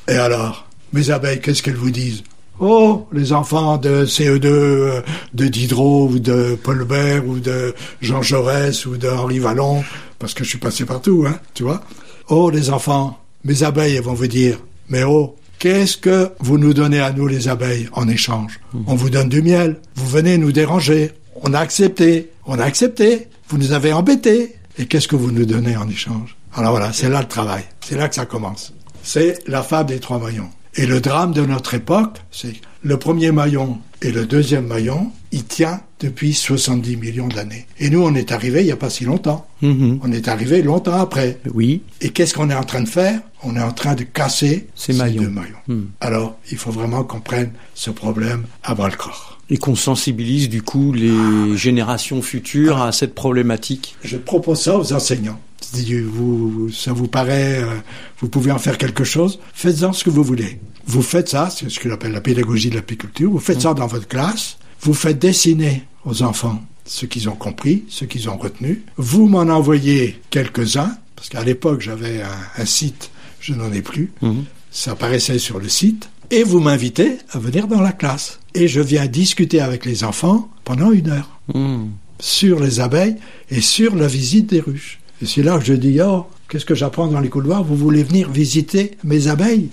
Et 0.07 0.15
alors, 0.15 0.67
mes 0.93 1.09
abeilles, 1.09 1.41
qu'est-ce 1.41 1.63
qu'elles 1.63 1.75
vous 1.75 1.91
disent? 1.91 2.23
Oh, 2.63 3.07
les 3.11 3.33
enfants 3.33 3.77
de 3.77 4.05
CE2, 4.05 4.45
euh, 4.45 5.01
de 5.33 5.47
Diderot 5.47 6.09
ou 6.09 6.19
de 6.19 6.55
Paul 6.61 6.85
Bert 6.85 7.27
ou 7.27 7.39
de 7.39 7.73
Jean 8.01 8.21
Jaurès 8.21 8.85
ou 8.85 8.97
de 8.97 9.09
Henri 9.09 9.39
Vallon, 9.39 9.83
parce 10.19 10.35
que 10.35 10.43
je 10.43 10.49
suis 10.49 10.59
passé 10.59 10.85
partout, 10.85 11.25
hein, 11.27 11.39
tu 11.55 11.63
vois. 11.63 11.81
Oh, 12.29 12.51
les 12.51 12.69
enfants, 12.69 13.19
mes 13.43 13.63
abeilles, 13.63 13.95
elles 13.95 14.03
vont 14.03 14.13
vous 14.13 14.27
dire, 14.27 14.59
mais 14.89 15.03
oh, 15.03 15.35
Qu'est-ce 15.57 15.95
que 15.95 16.31
vous 16.39 16.57
nous 16.57 16.73
donnez 16.73 16.99
à 16.99 17.11
nous 17.11 17.27
les 17.27 17.47
abeilles 17.47 17.87
en 17.93 18.07
échange? 18.07 18.59
On 18.87 18.95
vous 18.95 19.11
donne 19.11 19.29
du 19.29 19.43
miel. 19.43 19.79
Vous 19.93 20.07
venez 20.07 20.39
nous 20.39 20.51
déranger. 20.51 21.11
On 21.43 21.53
a 21.53 21.59
accepté. 21.59 22.31
On 22.47 22.57
a 22.57 22.63
accepté. 22.63 23.27
Vous 23.47 23.59
nous 23.59 23.71
avez 23.71 23.93
embêtés. 23.93 24.55
Et 24.79 24.87
qu'est-ce 24.87 25.07
que 25.07 25.15
vous 25.15 25.29
nous 25.29 25.45
donnez 25.45 25.77
en 25.77 25.87
échange? 25.87 26.35
Alors 26.55 26.71
voilà, 26.71 26.91
c'est 26.93 27.09
là 27.09 27.21
le 27.21 27.27
travail. 27.27 27.63
C'est 27.85 27.95
là 27.95 28.09
que 28.09 28.15
ça 28.15 28.25
commence. 28.25 28.73
C'est 29.03 29.37
la 29.47 29.61
fable 29.61 29.89
des 29.89 29.99
trois 29.99 30.17
maillons. 30.17 30.49
Et 30.75 30.85
le 30.85 31.01
drame 31.01 31.33
de 31.33 31.45
notre 31.45 31.73
époque, 31.73 32.21
c'est 32.31 32.55
le 32.83 32.97
premier 32.97 33.31
maillon 33.31 33.79
et 34.01 34.11
le 34.11 34.25
deuxième 34.25 34.67
maillon, 34.67 35.11
il 35.31 35.43
tient 35.43 35.81
depuis 36.01 36.33
70 36.33 36.97
millions 36.97 37.27
d'années. 37.27 37.65
Et 37.79 37.89
nous, 37.89 38.01
on 38.01 38.13
est 38.15 38.31
arrivé 38.31 38.61
il 38.61 38.65
n'y 38.65 38.71
a 38.71 38.77
pas 38.77 38.89
si 38.89 39.05
longtemps. 39.05 39.47
Mhm. 39.61 39.99
On 40.03 40.11
est 40.11 40.27
arrivé 40.27 40.61
longtemps 40.61 40.99
après. 40.99 41.39
Oui. 41.53 41.81
Et 42.01 42.09
qu'est-ce 42.09 42.33
qu'on 42.33 42.49
est 42.49 42.55
en 42.55 42.63
train 42.63 42.81
de 42.81 42.89
faire? 42.89 43.19
On 43.43 43.55
est 43.55 43.61
en 43.61 43.71
train 43.71 43.95
de 43.95 44.03
casser 44.03 44.67
ces, 44.75 44.93
maillons. 44.93 45.23
deux 45.23 45.29
maillons. 45.29 45.55
Hmm. 45.67 45.85
Alors, 45.99 46.37
il 46.51 46.57
faut 46.57 46.71
vraiment 46.71 47.03
qu'on 47.03 47.21
prenne 47.21 47.51
ce 47.73 47.89
problème 47.89 48.43
à 48.63 48.75
bras 48.75 48.89
le 48.89 48.95
corps. 48.95 49.39
Et 49.49 49.57
qu'on 49.57 49.75
sensibilise 49.75 50.47
du 50.47 50.61
coup 50.61 50.93
les 50.93 51.57
générations 51.57 52.21
futures 52.21 52.81
à 52.81 52.91
cette 52.91 53.15
problématique. 53.15 53.95
Je 54.03 54.17
propose 54.17 54.61
ça 54.61 54.77
aux 54.77 54.93
enseignants. 54.93 55.39
Vous, 55.73 56.69
ça 56.71 56.91
vous 56.91 57.07
paraît, 57.07 57.61
euh, 57.63 57.75
vous 58.19 58.27
pouvez 58.27 58.51
en 58.51 58.59
faire 58.59 58.77
quelque 58.77 59.03
chose, 59.03 59.39
faites-en 59.53 59.93
ce 59.93 60.03
que 60.03 60.09
vous 60.09 60.23
voulez. 60.23 60.59
Vous 60.85 61.01
faites 61.01 61.29
ça, 61.29 61.49
c'est 61.49 61.69
ce 61.69 61.79
qu'on 61.79 61.91
appelle 61.91 62.11
la 62.11 62.21
pédagogie 62.21 62.69
de 62.69 62.75
l'apiculture, 62.75 63.31
vous 63.31 63.39
faites 63.39 63.61
ça 63.61 63.73
dans 63.73 63.87
votre 63.87 64.07
classe, 64.07 64.57
vous 64.81 64.93
faites 64.93 65.19
dessiner 65.19 65.83
aux 66.05 66.23
enfants 66.23 66.61
ce 66.85 67.05
qu'ils 67.05 67.29
ont 67.29 67.35
compris, 67.35 67.83
ce 67.89 68.05
qu'ils 68.05 68.29
ont 68.29 68.37
retenu. 68.37 68.83
Vous 68.97 69.27
m'en 69.27 69.41
envoyez 69.41 70.19
quelques-uns, 70.29 70.97
parce 71.15 71.29
qu'à 71.29 71.43
l'époque 71.43 71.81
j'avais 71.81 72.21
un, 72.57 72.65
site, 72.65 73.11
je 73.39 73.53
n'en 73.53 73.71
ai 73.71 73.81
plus, 73.81 74.11
mhm. 74.21 74.43
ça 74.71 74.91
apparaissait 74.91 75.39
sur 75.39 75.59
le 75.59 75.69
site, 75.69 76.09
et 76.31 76.43
vous 76.43 76.59
m'invitez 76.59 77.17
à 77.31 77.39
venir 77.39 77.67
dans 77.67 77.81
la 77.81 77.91
classe. 77.91 78.39
Et 78.53 78.67
je 78.67 78.81
viens 78.81 79.05
discuter 79.05 79.61
avec 79.61 79.85
les 79.85 80.03
enfants 80.03 80.49
pendant 80.63 80.91
une 80.91 81.09
heure. 81.09 81.39
Mhm. 81.53 81.91
Sur 82.19 82.59
les 82.59 82.79
abeilles 82.79 83.15
et 83.49 83.61
sur 83.61 83.95
la 83.95 84.07
visite 84.07 84.47
des 84.47 84.59
ruches. 84.59 84.99
Et 85.21 85.25
c'est 85.25 85.41
là 85.41 85.57
que 85.57 85.65
je 85.65 85.73
dis, 85.73 85.99
oh, 86.01 86.27
Qu'est-ce 86.51 86.65
que 86.65 86.75
j'apprends 86.75 87.07
dans 87.07 87.21
les 87.21 87.29
couloirs? 87.29 87.63
Vous 87.63 87.77
voulez 87.77 88.03
venir 88.03 88.29
visiter 88.29 88.97
mes 89.05 89.29
abeilles? 89.29 89.69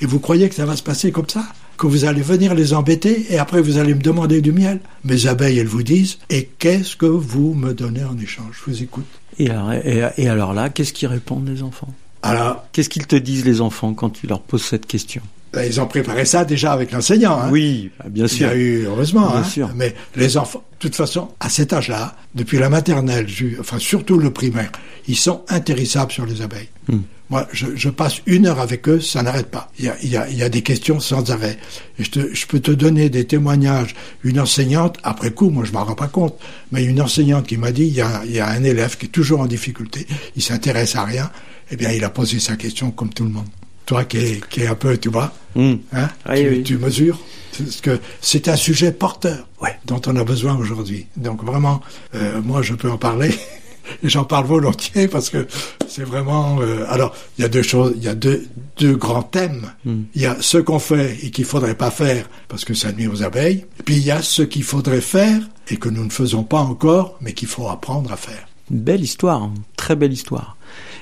Et 0.00 0.06
vous 0.06 0.20
croyez 0.20 0.48
que 0.48 0.54
ça 0.54 0.64
va 0.64 0.74
se 0.74 0.82
passer 0.82 1.12
comme 1.12 1.28
ça? 1.28 1.44
Que 1.84 1.88
vous 1.90 2.06
allez 2.06 2.22
venir 2.22 2.54
les 2.54 2.72
embêter 2.72 3.26
et 3.28 3.38
après 3.38 3.60
vous 3.60 3.76
allez 3.76 3.94
me 3.94 4.00
demander 4.00 4.40
du 4.40 4.52
miel. 4.52 4.80
Mes 5.04 5.26
abeilles, 5.26 5.58
elles 5.58 5.66
vous 5.66 5.82
disent, 5.82 6.16
et 6.30 6.48
qu'est-ce 6.58 6.96
que 6.96 7.04
vous 7.04 7.52
me 7.52 7.74
donnez 7.74 8.04
en 8.04 8.18
échange? 8.18 8.62
Je 8.64 8.70
vous 8.70 8.82
écoute. 8.82 9.04
Et 9.38 9.50
alors, 9.50 9.72
et, 9.72 10.02
et 10.16 10.28
alors 10.28 10.54
là, 10.54 10.70
qu'est-ce 10.70 10.94
qu'ils 10.94 11.08
répondent 11.08 11.46
les 11.46 11.62
enfants? 11.62 11.92
Alors, 12.22 12.64
Qu'est-ce 12.72 12.88
qu'ils 12.88 13.06
te 13.06 13.16
disent 13.16 13.44
les 13.44 13.60
enfants 13.60 13.92
quand 13.92 14.08
tu 14.08 14.26
leur 14.26 14.40
poses 14.40 14.62
cette 14.62 14.86
question? 14.86 15.20
Ben, 15.54 15.64
ils 15.66 15.80
ont 15.80 15.86
préparé 15.86 16.24
ça 16.24 16.44
déjà 16.44 16.72
avec 16.72 16.92
l'enseignant. 16.92 17.38
Hein. 17.40 17.48
Oui, 17.50 17.90
bien 18.08 18.26
Il 18.26 18.32
y 18.32 18.36
sûr. 18.36 18.48
a 18.48 18.54
eu, 18.54 18.84
heureusement, 18.86 19.30
Bien 19.30 19.40
hein. 19.40 19.44
sûr. 19.44 19.70
mais 19.74 19.94
les 20.16 20.36
enfants, 20.36 20.62
de 20.72 20.78
toute 20.78 20.96
façon, 20.96 21.30
à 21.40 21.48
cet 21.48 21.72
âge-là, 21.72 22.16
depuis 22.34 22.58
la 22.58 22.68
maternelle, 22.68 23.26
enfin 23.60 23.78
surtout 23.78 24.18
le 24.18 24.30
primaire, 24.30 24.70
ils 25.08 25.16
sont 25.16 25.42
intérissables 25.48 26.12
sur 26.12 26.26
les 26.26 26.42
abeilles. 26.42 26.68
Hmm. 26.88 26.98
Moi, 27.30 27.48
je, 27.52 27.68
je 27.74 27.88
passe 27.88 28.20
une 28.26 28.46
heure 28.46 28.60
avec 28.60 28.86
eux, 28.86 29.00
ça 29.00 29.22
n'arrête 29.22 29.46
pas. 29.50 29.70
Il 29.78 29.86
y 29.86 29.88
a, 29.88 29.96
il 30.02 30.10
y, 30.10 30.16
a, 30.16 30.28
il 30.28 30.36
y 30.36 30.42
a 30.42 30.50
des 30.50 30.60
questions 30.60 31.00
sans 31.00 31.30
arrêt. 31.30 31.58
Et 31.98 32.04
je, 32.04 32.10
te- 32.10 32.34
je 32.34 32.46
peux 32.46 32.60
te 32.60 32.70
donner 32.70 33.08
des 33.08 33.24
témoignages. 33.26 33.94
Une 34.24 34.38
enseignante, 34.38 34.98
après 35.02 35.30
coup, 35.30 35.48
moi 35.48 35.64
je 35.64 35.72
m'en 35.72 35.84
rends 35.84 35.94
pas 35.94 36.06
compte, 36.08 36.38
mais 36.70 36.84
une 36.84 37.00
enseignante 37.00 37.46
qui 37.46 37.56
m'a 37.56 37.72
dit, 37.72 37.86
il 37.86 37.94
y, 37.94 38.02
a, 38.02 38.22
il 38.26 38.32
y 38.32 38.40
a 38.40 38.48
un 38.48 38.62
élève 38.62 38.98
qui 38.98 39.06
est 39.06 39.08
toujours 39.08 39.40
en 39.40 39.46
difficulté, 39.46 40.06
il 40.36 40.42
s'intéresse 40.42 40.96
à 40.96 41.04
rien, 41.04 41.30
eh 41.70 41.76
bien 41.76 41.90
il 41.92 42.04
a 42.04 42.10
posé 42.10 42.38
sa 42.40 42.56
question 42.56 42.90
comme 42.90 43.08
tout 43.12 43.24
le 43.24 43.30
monde. 43.30 43.48
Toi 43.86 44.04
qui 44.04 44.18
es, 44.18 44.40
qui 44.50 44.60
est 44.62 44.66
un 44.66 44.74
peu, 44.74 44.96
tu 44.98 45.08
vois, 45.10 45.32
Hmm. 45.56 45.74
Hein 45.92 46.08
Oui, 46.28 46.34
tu, 46.42 46.48
oui. 46.48 46.62
tu 46.64 46.78
mesures 46.78 47.18
Parce 47.56 47.80
que 47.80 48.00
c'est 48.20 48.48
un 48.48 48.56
sujet 48.56 48.90
porteur 48.90 49.46
Ouais. 49.62 49.78
dont 49.86 50.00
on 50.06 50.16
a 50.16 50.24
besoin 50.24 50.56
aujourd'hui. 50.56 51.06
Donc 51.16 51.44
vraiment, 51.44 51.80
euh, 52.16 52.40
moi 52.42 52.60
je 52.62 52.74
peux 52.74 52.90
en 52.90 52.98
parler. 52.98 53.30
Et 54.02 54.08
j'en 54.08 54.24
parle 54.24 54.46
volontiers 54.46 55.06
parce 55.08 55.28
que 55.30 55.46
c'est 55.86 56.02
vraiment. 56.04 56.58
euh, 56.60 56.86
alors, 56.88 57.14
il 57.38 57.42
y 57.42 57.44
a 57.44 57.48
deux 57.48 57.62
choses, 57.62 57.92
il 57.96 58.02
y 58.02 58.08
a 58.08 58.14
deux, 58.16 58.46
deux 58.78 58.96
grands 58.96 59.22
thèmes. 59.22 59.70
Hmm. 59.84 60.04
Il 60.16 60.22
y 60.22 60.26
a 60.26 60.36
ce 60.40 60.56
qu'on 60.58 60.78
fait 60.80 61.18
et 61.22 61.30
qu'il 61.30 61.44
faudrait 61.44 61.74
pas 61.76 61.90
faire 61.92 62.28
parce 62.48 62.64
que 62.64 62.72
ça 62.74 62.90
nuit 62.92 63.06
aux 63.06 63.22
abeilles. 63.22 63.64
Et 63.78 63.82
puis 63.84 63.94
il 63.96 64.02
y 64.04 64.10
a 64.10 64.22
ce 64.22 64.42
qu'il 64.42 64.64
faudrait 64.64 65.02
faire 65.02 65.38
et 65.68 65.76
que 65.76 65.88
nous 65.90 66.02
ne 66.04 66.10
faisons 66.10 66.42
pas 66.44 66.60
encore, 66.60 67.16
mais 67.20 67.32
qu'il 67.34 67.46
faut 67.46 67.68
apprendre 67.68 68.10
à 68.10 68.16
faire. 68.16 68.48
Une 68.72 68.80
belle 68.80 69.02
histoire, 69.02 69.42
hein. 69.42 69.54
très 69.76 69.94
belle 69.94 70.12
histoire. 70.14 70.56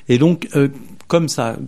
Et 0.08 0.18
donc, 0.18 0.48
euh, 0.56 0.66
comme 1.12 1.28
ça, 1.28 1.58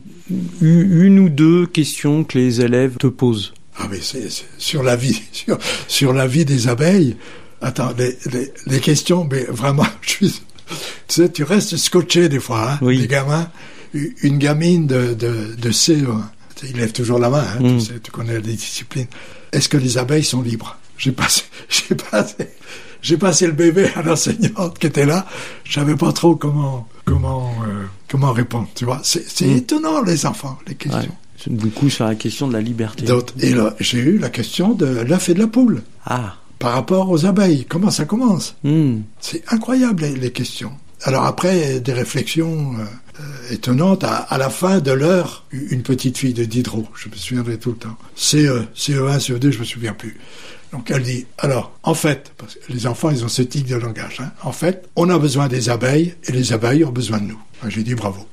une 0.62 1.18
ou 1.18 1.28
deux 1.28 1.66
questions 1.66 2.24
que 2.24 2.38
les 2.38 2.62
élèves 2.62 2.96
te 2.96 3.06
posent. 3.08 3.52
Ah 3.76 3.86
mais 3.90 3.98
c'est 4.00 4.26
sur 4.56 4.82
la 4.82 4.96
vie, 4.96 5.20
sur, 5.32 5.58
sur 5.86 6.14
la 6.14 6.26
vie 6.26 6.46
des 6.46 6.66
abeilles. 6.68 7.16
Attends, 7.60 7.92
les, 7.98 8.16
les, 8.32 8.50
les 8.66 8.80
questions, 8.80 9.28
mais 9.30 9.44
vraiment, 9.44 9.86
je 10.00 10.10
suis, 10.10 10.30
tu 10.30 10.74
sais, 11.08 11.28
tu 11.30 11.42
restes 11.42 11.76
scotché 11.76 12.30
des 12.30 12.40
fois, 12.40 12.72
hein, 12.72 12.78
Oui. 12.80 12.96
les 12.98 13.06
gamins. 13.06 13.50
Une 14.22 14.38
gamine 14.38 14.86
de, 14.86 15.12
de, 15.12 15.54
de 15.56 15.70
CE1, 15.70 16.22
tu 16.56 16.66
sais, 16.66 16.72
il 16.72 16.78
lève 16.78 16.92
toujours 16.92 17.18
la 17.18 17.28
main, 17.28 17.44
hein, 17.46 17.60
Mm. 17.60 17.78
tu 17.78 17.84
sais, 17.84 18.00
tu 18.02 18.10
connais 18.10 18.40
les 18.40 18.54
disciplines. 18.54 19.06
Est-ce 19.52 19.68
que 19.68 19.76
les 19.76 19.98
abeilles 19.98 20.24
sont 20.24 20.40
libres? 20.40 20.78
J'ai 20.96 21.12
passé, 21.12 21.42
j'ai 21.68 21.94
passé, 21.94 22.34
j'ai 23.02 23.18
passé 23.18 23.46
le 23.46 23.52
bébé 23.52 23.88
à 23.94 24.00
l'enseignante 24.02 24.78
qui 24.78 24.86
était 24.86 25.04
là. 25.06 25.26
Je 25.64 25.74
savais 25.74 25.96
pas 25.96 26.12
trop 26.12 26.34
comment, 26.34 26.88
comment, 27.04 27.50
euh, 27.66 27.84
comment 28.08 28.32
répondre. 28.32 28.68
Tu 28.74 28.84
vois, 28.84 29.00
c'est 29.02 29.24
c'est 29.28 29.46
Mm. 29.46 29.56
étonnant 29.56 30.02
les 30.02 30.26
enfants, 30.26 30.58
les 30.66 30.74
questions. 30.74 31.00
Ouais. 31.00 31.08
C'est 31.36 31.54
Du 31.54 31.68
coup, 31.70 31.90
sur 31.90 32.06
la 32.06 32.14
question 32.14 32.48
de 32.48 32.52
la 32.54 32.60
liberté. 32.60 33.04
Et 33.40 33.52
là, 33.52 33.74
j'ai 33.80 33.98
eu 33.98 34.18
la 34.18 34.30
question 34.30 34.72
de 34.72 34.86
l'œuf 34.86 35.28
et 35.28 35.34
de 35.34 35.40
la 35.40 35.46
poule 35.48 35.82
Ah. 36.06 36.36
par 36.58 36.72
rapport 36.72 37.10
aux 37.10 37.26
abeilles. 37.26 37.66
Comment 37.68 37.90
ça 37.90 38.04
commence? 38.06 38.54
Hmm. 38.64 39.00
C'est 39.20 39.42
incroyable 39.52 40.02
les, 40.04 40.14
les 40.14 40.30
questions. 40.32 40.72
Alors 41.02 41.24
après, 41.26 41.80
des 41.80 41.92
réflexions 41.92 42.72
euh, 42.78 42.84
euh, 43.20 43.52
étonnantes. 43.54 44.04
À, 44.04 44.14
à 44.16 44.38
la 44.38 44.48
fin 44.48 44.78
de 44.80 44.92
l'heure, 44.92 45.44
une 45.52 45.82
petite 45.82 46.16
fille 46.16 46.32
de 46.32 46.44
Diderot, 46.44 46.86
je 46.94 47.10
me 47.10 47.14
souviendrai 47.16 47.58
tout 47.58 47.70
le 47.72 47.76
temps. 47.76 47.96
CE, 48.16 48.62
CE1, 48.74 49.18
CE2, 49.18 49.50
je 49.50 49.58
me 49.58 49.64
souviens 49.64 49.92
plus. 49.92 50.16
Donc 50.74 50.90
elle 50.90 51.04
dit, 51.04 51.24
alors, 51.38 51.70
en 51.84 51.94
fait, 51.94 52.32
parce 52.36 52.56
que 52.56 52.72
les 52.72 52.86
enfants, 52.88 53.10
ils 53.10 53.24
ont 53.24 53.28
ce 53.28 53.42
tic 53.42 53.64
de 53.66 53.76
langage, 53.76 54.18
hein, 54.20 54.32
en 54.42 54.50
fait, 54.50 54.88
on 54.96 55.08
a 55.08 55.18
besoin 55.18 55.46
des 55.46 55.68
abeilles 55.70 56.14
et 56.26 56.32
les 56.32 56.52
abeilles 56.52 56.84
ont 56.84 56.90
besoin 56.90 57.18
de 57.18 57.26
nous. 57.26 57.38
J'ai 57.68 57.84
dit 57.84 57.94
bravo. 57.94 58.26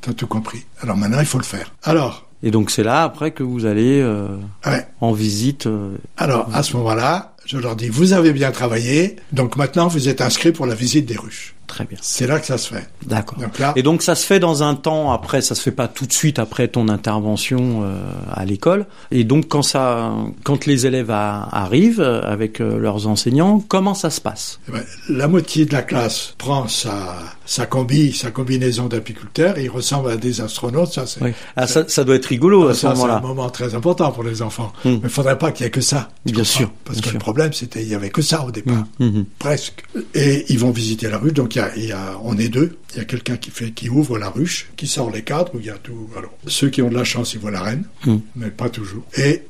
T'as 0.00 0.12
tout 0.12 0.28
compris. 0.28 0.64
Alors 0.80 0.96
maintenant, 0.96 1.18
il 1.20 1.26
faut 1.26 1.38
le 1.38 1.44
faire. 1.44 1.74
Alors, 1.82 2.28
Et 2.44 2.50
donc, 2.52 2.70
c'est 2.70 2.84
là, 2.84 3.02
après, 3.02 3.32
que 3.32 3.42
vous 3.42 3.66
allez 3.66 4.00
euh, 4.00 4.28
ouais, 4.64 4.86
en 5.00 5.12
visite. 5.12 5.66
euh, 5.66 5.96
Alors, 6.16 6.48
à 6.54 6.62
ce 6.62 6.76
moment-là, 6.76 7.34
je 7.44 7.58
leur 7.58 7.74
dis, 7.74 7.88
vous 7.88 8.12
avez 8.12 8.32
bien 8.32 8.52
travaillé, 8.52 9.16
donc 9.32 9.56
maintenant 9.56 9.88
vous 9.88 10.08
êtes 10.08 10.20
inscrits 10.20 10.52
pour 10.52 10.66
la 10.66 10.74
visite 10.76 11.06
des 11.06 11.16
ruches. 11.16 11.54
Très 11.70 11.84
bien. 11.84 11.98
C'est 12.02 12.26
là 12.26 12.40
que 12.40 12.46
ça 12.46 12.58
se 12.58 12.74
fait. 12.74 12.88
D'accord. 13.06 13.38
Là, 13.60 13.72
Et 13.76 13.84
donc 13.84 14.02
ça 14.02 14.16
se 14.16 14.26
fait 14.26 14.40
dans 14.40 14.64
un 14.64 14.74
temps 14.74 15.12
après, 15.12 15.40
ça 15.40 15.54
se 15.54 15.62
fait 15.62 15.70
pas 15.70 15.86
tout 15.86 16.04
de 16.04 16.12
suite 16.12 16.40
après 16.40 16.66
ton 16.66 16.88
intervention 16.88 17.82
euh, 17.84 18.02
à 18.32 18.44
l'école. 18.44 18.86
Et 19.12 19.22
donc 19.22 19.46
quand 19.46 19.62
ça, 19.62 20.12
quand 20.42 20.66
les 20.66 20.86
élèves 20.86 21.12
a- 21.12 21.48
arrivent 21.52 22.00
euh, 22.00 22.22
avec 22.22 22.60
euh, 22.60 22.76
leurs 22.78 23.06
enseignants, 23.06 23.60
comment 23.68 23.94
ça 23.94 24.10
se 24.10 24.20
passe? 24.20 24.58
Eh 24.68 24.72
ben, 24.72 24.82
la 25.10 25.28
moitié 25.28 25.64
de 25.64 25.72
la 25.72 25.82
classe 25.82 26.34
prend 26.38 26.66
sa, 26.66 27.16
sa 27.46 27.66
combi, 27.66 28.12
sa 28.12 28.32
combinaison 28.32 28.86
d'apiculteur, 28.86 29.56
et 29.56 29.64
il 29.64 29.70
ressemble 29.70 30.10
à 30.10 30.16
des 30.16 30.40
astronautes, 30.40 30.92
ça 30.92 31.06
c'est... 31.06 31.22
Oui. 31.22 31.32
Ah, 31.54 31.68
ça, 31.68 31.84
ça 31.88 32.02
doit 32.02 32.16
être 32.16 32.26
rigolo 32.26 32.66
à 32.68 32.74
ce 32.74 32.80
ça, 32.80 32.88
c'est 32.88 32.94
un 32.94 33.06
moment-là. 33.06 33.20
moment 33.20 33.48
très 33.50 33.76
important 33.76 34.10
pour 34.10 34.24
les 34.24 34.42
enfants. 34.42 34.72
Mm. 34.84 34.90
Mais 34.90 35.00
il 35.04 35.08
faudrait 35.08 35.38
pas 35.38 35.52
qu'il 35.52 35.64
y 35.64 35.66
ait 35.68 35.70
que 35.70 35.80
ça. 35.80 36.08
Bien 36.26 36.42
sûr, 36.42 36.70
Parce 36.84 36.96
bien 36.96 37.02
que 37.02 37.08
sûr. 37.10 37.14
le 37.18 37.20
problème, 37.20 37.52
c'était 37.52 37.82
il 37.82 37.88
y 37.88 37.94
avait 37.94 38.10
que 38.10 38.22
ça 38.22 38.44
au 38.44 38.50
départ. 38.50 38.84
Mhm. 38.98 39.24
presque. 39.38 39.84
Et 40.14 40.44
ils 40.52 40.58
vont 40.58 40.70
visiter 40.72 41.08
la 41.08 41.18
ruche. 41.18 41.32
Donc 41.34 41.54
il 41.54 41.59
y 41.60 41.62
a, 41.62 41.76
il 41.76 41.84
y 41.86 41.92
a- 41.92 42.18
on 42.22 42.36
est 42.38 42.48
deux. 42.48 42.76
Il 42.94 42.98
y 42.98 43.00
a 43.00 43.04
quelqu'un 43.04 43.36
qui 43.36 43.50
fait, 43.50 43.70
qui 43.70 43.88
ouvre 43.88 44.18
la 44.18 44.28
ruche, 44.30 44.68
qui 44.76 44.86
sort 44.86 45.10
les 45.10 45.22
cadres 45.22 45.54
où 45.54 45.60
il 45.60 45.66
y 45.66 45.70
a 45.70 45.78
tout. 45.78 46.08
Alors 46.16 46.32
ceux 46.46 46.70
qui 46.70 46.82
ont 46.82 46.88
de 46.90 46.94
la 46.96 47.04
chance, 47.04 47.34
ils 47.34 47.40
voient 47.40 47.50
la 47.50 47.62
reine, 47.62 47.84
Mm. 48.06 48.16
mais 48.36 48.50
pas 48.50 48.68
toujours. 48.68 49.04
Et, 49.16 49.42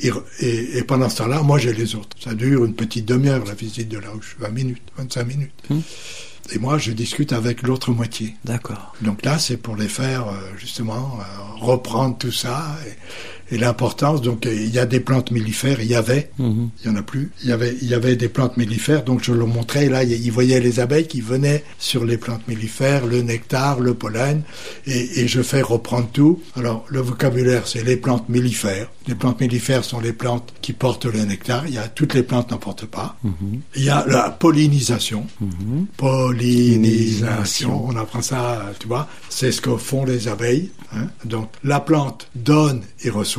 pendant 0.87 1.09
ce 1.09 1.17
temps-là, 1.19 1.43
moi 1.43 1.59
j'ai 1.59 1.73
les 1.73 1.95
autres. 1.95 2.17
Ça 2.23 2.35
dure 2.35 2.64
une 2.64 2.75
petite 2.75 3.07
demi-heure 3.07 3.45
la 3.45 3.55
visite 3.55 3.88
de 3.88 3.99
la 3.99 4.11
ruche, 4.11 4.37
20 4.38 4.50
minutes, 4.50 4.83
25 4.99 5.25
minutes. 5.25 5.52
Mm. 5.71 5.79
Et 6.52 6.59
moi, 6.59 6.79
je 6.79 6.90
discute 6.90 7.33
avec 7.33 7.62
l'autre 7.62 7.93
moitié. 7.93 8.35
D'accord. 8.45 8.93
Donc 9.02 9.25
là, 9.25 9.38
c'est 9.38 9.57
pour 9.57 9.76
les 9.76 9.87
faire 9.88 10.26
euh, 10.29 10.33
justement 10.59 11.19
euh, 11.21 11.64
reprendre 11.64 12.19
tout 12.19 12.33
ça 12.33 12.76
et, 12.88 12.93
et 13.50 13.59
l'importance. 13.59 14.23
Donc 14.23 14.47
euh, 14.47 14.54
il 14.54 14.71
y 14.71 14.78
a 14.78 14.87
des 14.87 15.00
plantes 15.00 15.30
mellifères. 15.30 15.80
Il 15.80 15.88
y 15.88 15.95
avait, 15.95 16.30
Mhm. 16.38 16.71
il 16.83 16.90
y 16.90 16.92
en 16.92 16.97
a 16.97 17.02
plus. 17.02 17.30
Il 17.42 17.49
y 17.49 17.52
avait, 17.52 17.76
il 17.83 17.88
y 17.88 17.95
avait 17.95 18.16
des 18.16 18.28
plantes 18.28 18.57
mellifères. 18.57 19.04
Donc 19.04 19.23
je 19.25 19.33
leur 19.33 19.47
montrais. 19.47 19.88
Là, 19.88 20.04
il- 20.04 20.12
ils 20.25 20.33
voyaient 20.33 20.61
les 20.61 20.80
abeilles 20.80 21.07
qui 21.07 21.21
venaient 21.21 21.64
sur 21.78 22.04
les 22.04 22.16
plantes 22.19 22.47
mellifères, 22.49 23.07
le 23.07 23.23
nectar, 23.23 23.80
le 23.80 23.95
pollen, 23.95 24.42
et, 24.87 25.21
et 25.21 25.28
je 25.28 25.42
fais 25.42 25.62
reprendre 25.62 26.09
tout. 26.12 26.40
Alors 26.57 26.85
le 26.88 27.00
vocabulaire, 27.00 27.66
c'est 27.66 27.85
les 27.85 27.97
plantes 27.97 28.28
mellifères. 28.28 28.88
Les 29.09 29.14
plantes 29.14 29.40
mellifères 29.40 29.85
sont 29.85 30.00
les 30.00 30.12
plantes 30.12 30.52
qui 30.62 30.73
portent 30.73 31.07
le 31.07 31.21
nectar. 31.25 31.66
Il 31.66 31.75
y 31.75 31.78
a 31.78 31.88
toutes 31.88 32.14
les 32.14 32.23
plantes 32.23 32.50
n'en 32.50 32.59
portent 32.59 32.87
pas. 32.87 33.16
Mhm. 33.25 33.61
Il 33.76 33.85
y 33.85 33.90
a 33.90 34.04
la 34.07 34.30
pollinisation. 34.30 35.26
Mhm. 35.40 35.87
Pollinisation, 35.97 37.87
on 37.87 37.97
apprend 37.97 38.23
ça, 38.23 38.71
tu 38.78 38.87
vois, 38.87 39.09
c'est 39.28 39.52
ce 39.52 39.61
que 39.61 39.76
font 39.76 40.04
les 40.04 40.28
abeilles. 40.28 40.71
hein. 40.95 41.09
Donc 41.25 41.49
la 41.64 41.80
plante 41.80 42.28
donne 42.35 42.83
et 43.04 43.11
reçoit, 43.11 43.30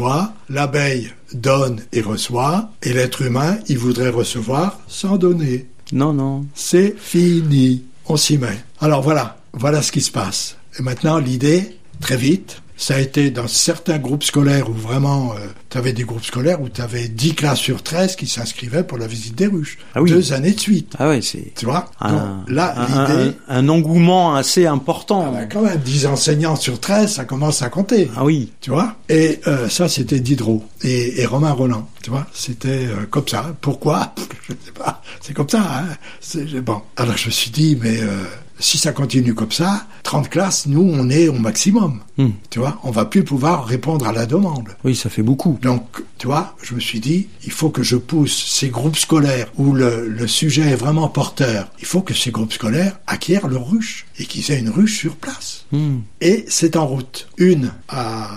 l'abeille 0.50 1.12
donne 1.34 1.82
et 1.92 2.02
reçoit, 2.02 2.72
et 2.84 2.94
l'être 2.94 3.22
humain, 3.22 3.58
il 3.68 3.78
voudrait 3.78 4.10
recevoir 4.10 4.80
sans 4.88 5.18
donner. 5.18 5.68
Non, 5.92 6.14
non. 6.14 6.46
C'est 6.54 6.96
fini, 6.98 7.84
on 8.06 8.18
s'y 8.18 8.38
met. 8.38 8.64
Alors 8.80 9.02
voilà, 9.02 9.38
voilà 9.54 9.82
ce 9.82 9.92
qui 9.92 10.02
se 10.02 10.12
passe. 10.12 10.58
Et 10.80 10.84
maintenant, 10.84 11.18
l'idée, 11.18 11.78
très 12.00 12.18
vite, 12.18 12.61
ça 12.82 12.96
a 12.96 13.00
été 13.00 13.30
dans 13.30 13.48
certains 13.48 14.00
groupes 14.00 14.24
scolaires 14.24 14.68
où 14.70 14.74
vraiment, 14.74 15.36
tu 15.70 15.78
avais 15.78 15.94
des 15.94 16.04
groupes 16.04 16.24
scolaires 16.26 16.60
où 16.62 16.68
tu 16.68 16.82
avais 16.82 17.08
10 17.08 17.36
classes 17.36 17.60
sur 17.60 17.84
13 17.84 18.16
qui 18.16 18.26
s'inscrivaient 18.26 18.84
pour 18.84 18.98
la 18.98 19.06
visite 19.06 19.36
des 19.36 19.46
ruches. 19.46 19.78
Ah 19.94 20.02
oui. 20.02 20.10
Deux 20.10 20.34
années 20.34 20.54
de 20.54 20.60
suite. 20.60 20.94
Ah 20.98 21.10
ouais, 21.10 21.22
c'est 21.22 21.54
Tu 21.56 21.66
vois? 21.66 21.92
un, 22.00 22.12
Donc, 22.12 22.50
Là, 22.50 22.74
l'idée... 22.88 23.34
un- 23.48 23.58
un 23.58 23.70
engouement 23.70 24.34
assez 24.36 24.66
important. 24.66 25.26
Ah 25.28 25.32
bah, 25.32 25.46
quand 25.46 25.62
même, 25.62 25.78
10 25.78 26.08
enseignants 26.08 26.56
sur 26.56 26.80
13, 26.80 27.14
ça 27.14 27.26
commence 27.26 27.62
à 27.62 27.70
compter. 27.70 28.10
Ah 28.18 28.26
oui. 28.26 28.52
Tu 28.62 28.72
vois? 28.72 28.96
Et 29.10 29.40
euh, 29.46 29.70
ça, 29.70 29.88
c'était 29.88 30.20
Diderot 30.20 30.64
et, 30.84 31.22
et 31.22 31.26
Romain 31.28 31.52
Roland. 31.52 31.88
Tu 32.02 32.10
vois? 32.10 32.26
C'était 32.34 32.88
euh, 32.88 33.06
comme 33.12 33.28
ça. 33.28 33.56
Pourquoi? 33.62 34.16
Je 34.50 34.54
sais 34.66 34.72
pas. 34.72 35.04
C'est 35.22 35.36
comme 35.36 35.50
ça. 35.50 35.60
Hein 35.62 35.86
C'est- 36.20 36.46
bon. 36.62 36.82
Alors, 36.98 37.16
je 37.16 37.28
me 37.28 37.32
suis 37.32 37.52
dit, 37.52 37.78
mais 37.80 38.02
euh, 38.02 38.24
si 38.62 38.78
ça 38.78 38.94
continue 38.94 39.34
comme 39.34 39.52
ça, 39.52 39.86
30 40.04 40.30
classes, 40.30 40.68
nous, 40.68 40.82
on 40.82 41.10
est 41.10 41.28
au 41.28 41.34
maximum. 41.34 42.00
Hmm. 42.18 42.30
Tu 42.50 42.60
vois 42.60 42.80
On 42.84 42.92
va 42.92 43.06
plus 43.06 43.24
pouvoir 43.24 43.66
répondre 43.66 44.08
à 44.08 44.14
la 44.14 44.26
demande. 44.26 44.70
Oui, 44.84 44.96
ça 44.96 45.10
fait 45.10 45.24
beaucoup. 45.24 45.60
Donc, 45.62 46.04
tu 46.18 46.28
vois, 46.28 46.56
je 46.62 46.76
me 46.76 46.80
suis 46.80 47.00
dit, 47.00 47.28
il 47.44 47.52
faut 47.52 47.70
que 47.70 47.84
je 47.84 47.98
pousse 47.98 48.46
ces 48.48 48.70
groupes 48.70 48.98
scolaires 48.98 49.48
où 49.58 49.74
le, 49.74 50.08
le 50.08 50.28
sujet 50.28 50.70
est 50.70 50.76
vraiment 50.76 51.10
porteur. 51.10 51.70
Il 51.80 51.86
faut 51.86 52.02
que 52.02 52.14
ces 52.14 52.32
groupes 52.32 52.54
scolaires 52.54 52.98
acquièrent 53.08 53.48
leur 53.48 53.70
ruche 53.70 54.06
et 54.20 54.26
qu'ils 54.26 54.52
aient 54.52 54.60
une 54.60 54.70
ruche 54.70 54.98
sur 55.00 55.16
place. 55.16 55.66
Hmm. 55.72 56.00
Et 56.22 56.46
c'est 56.48 56.76
en 56.76 56.86
route. 56.86 57.28
Une 57.38 57.72
à, 57.90 58.30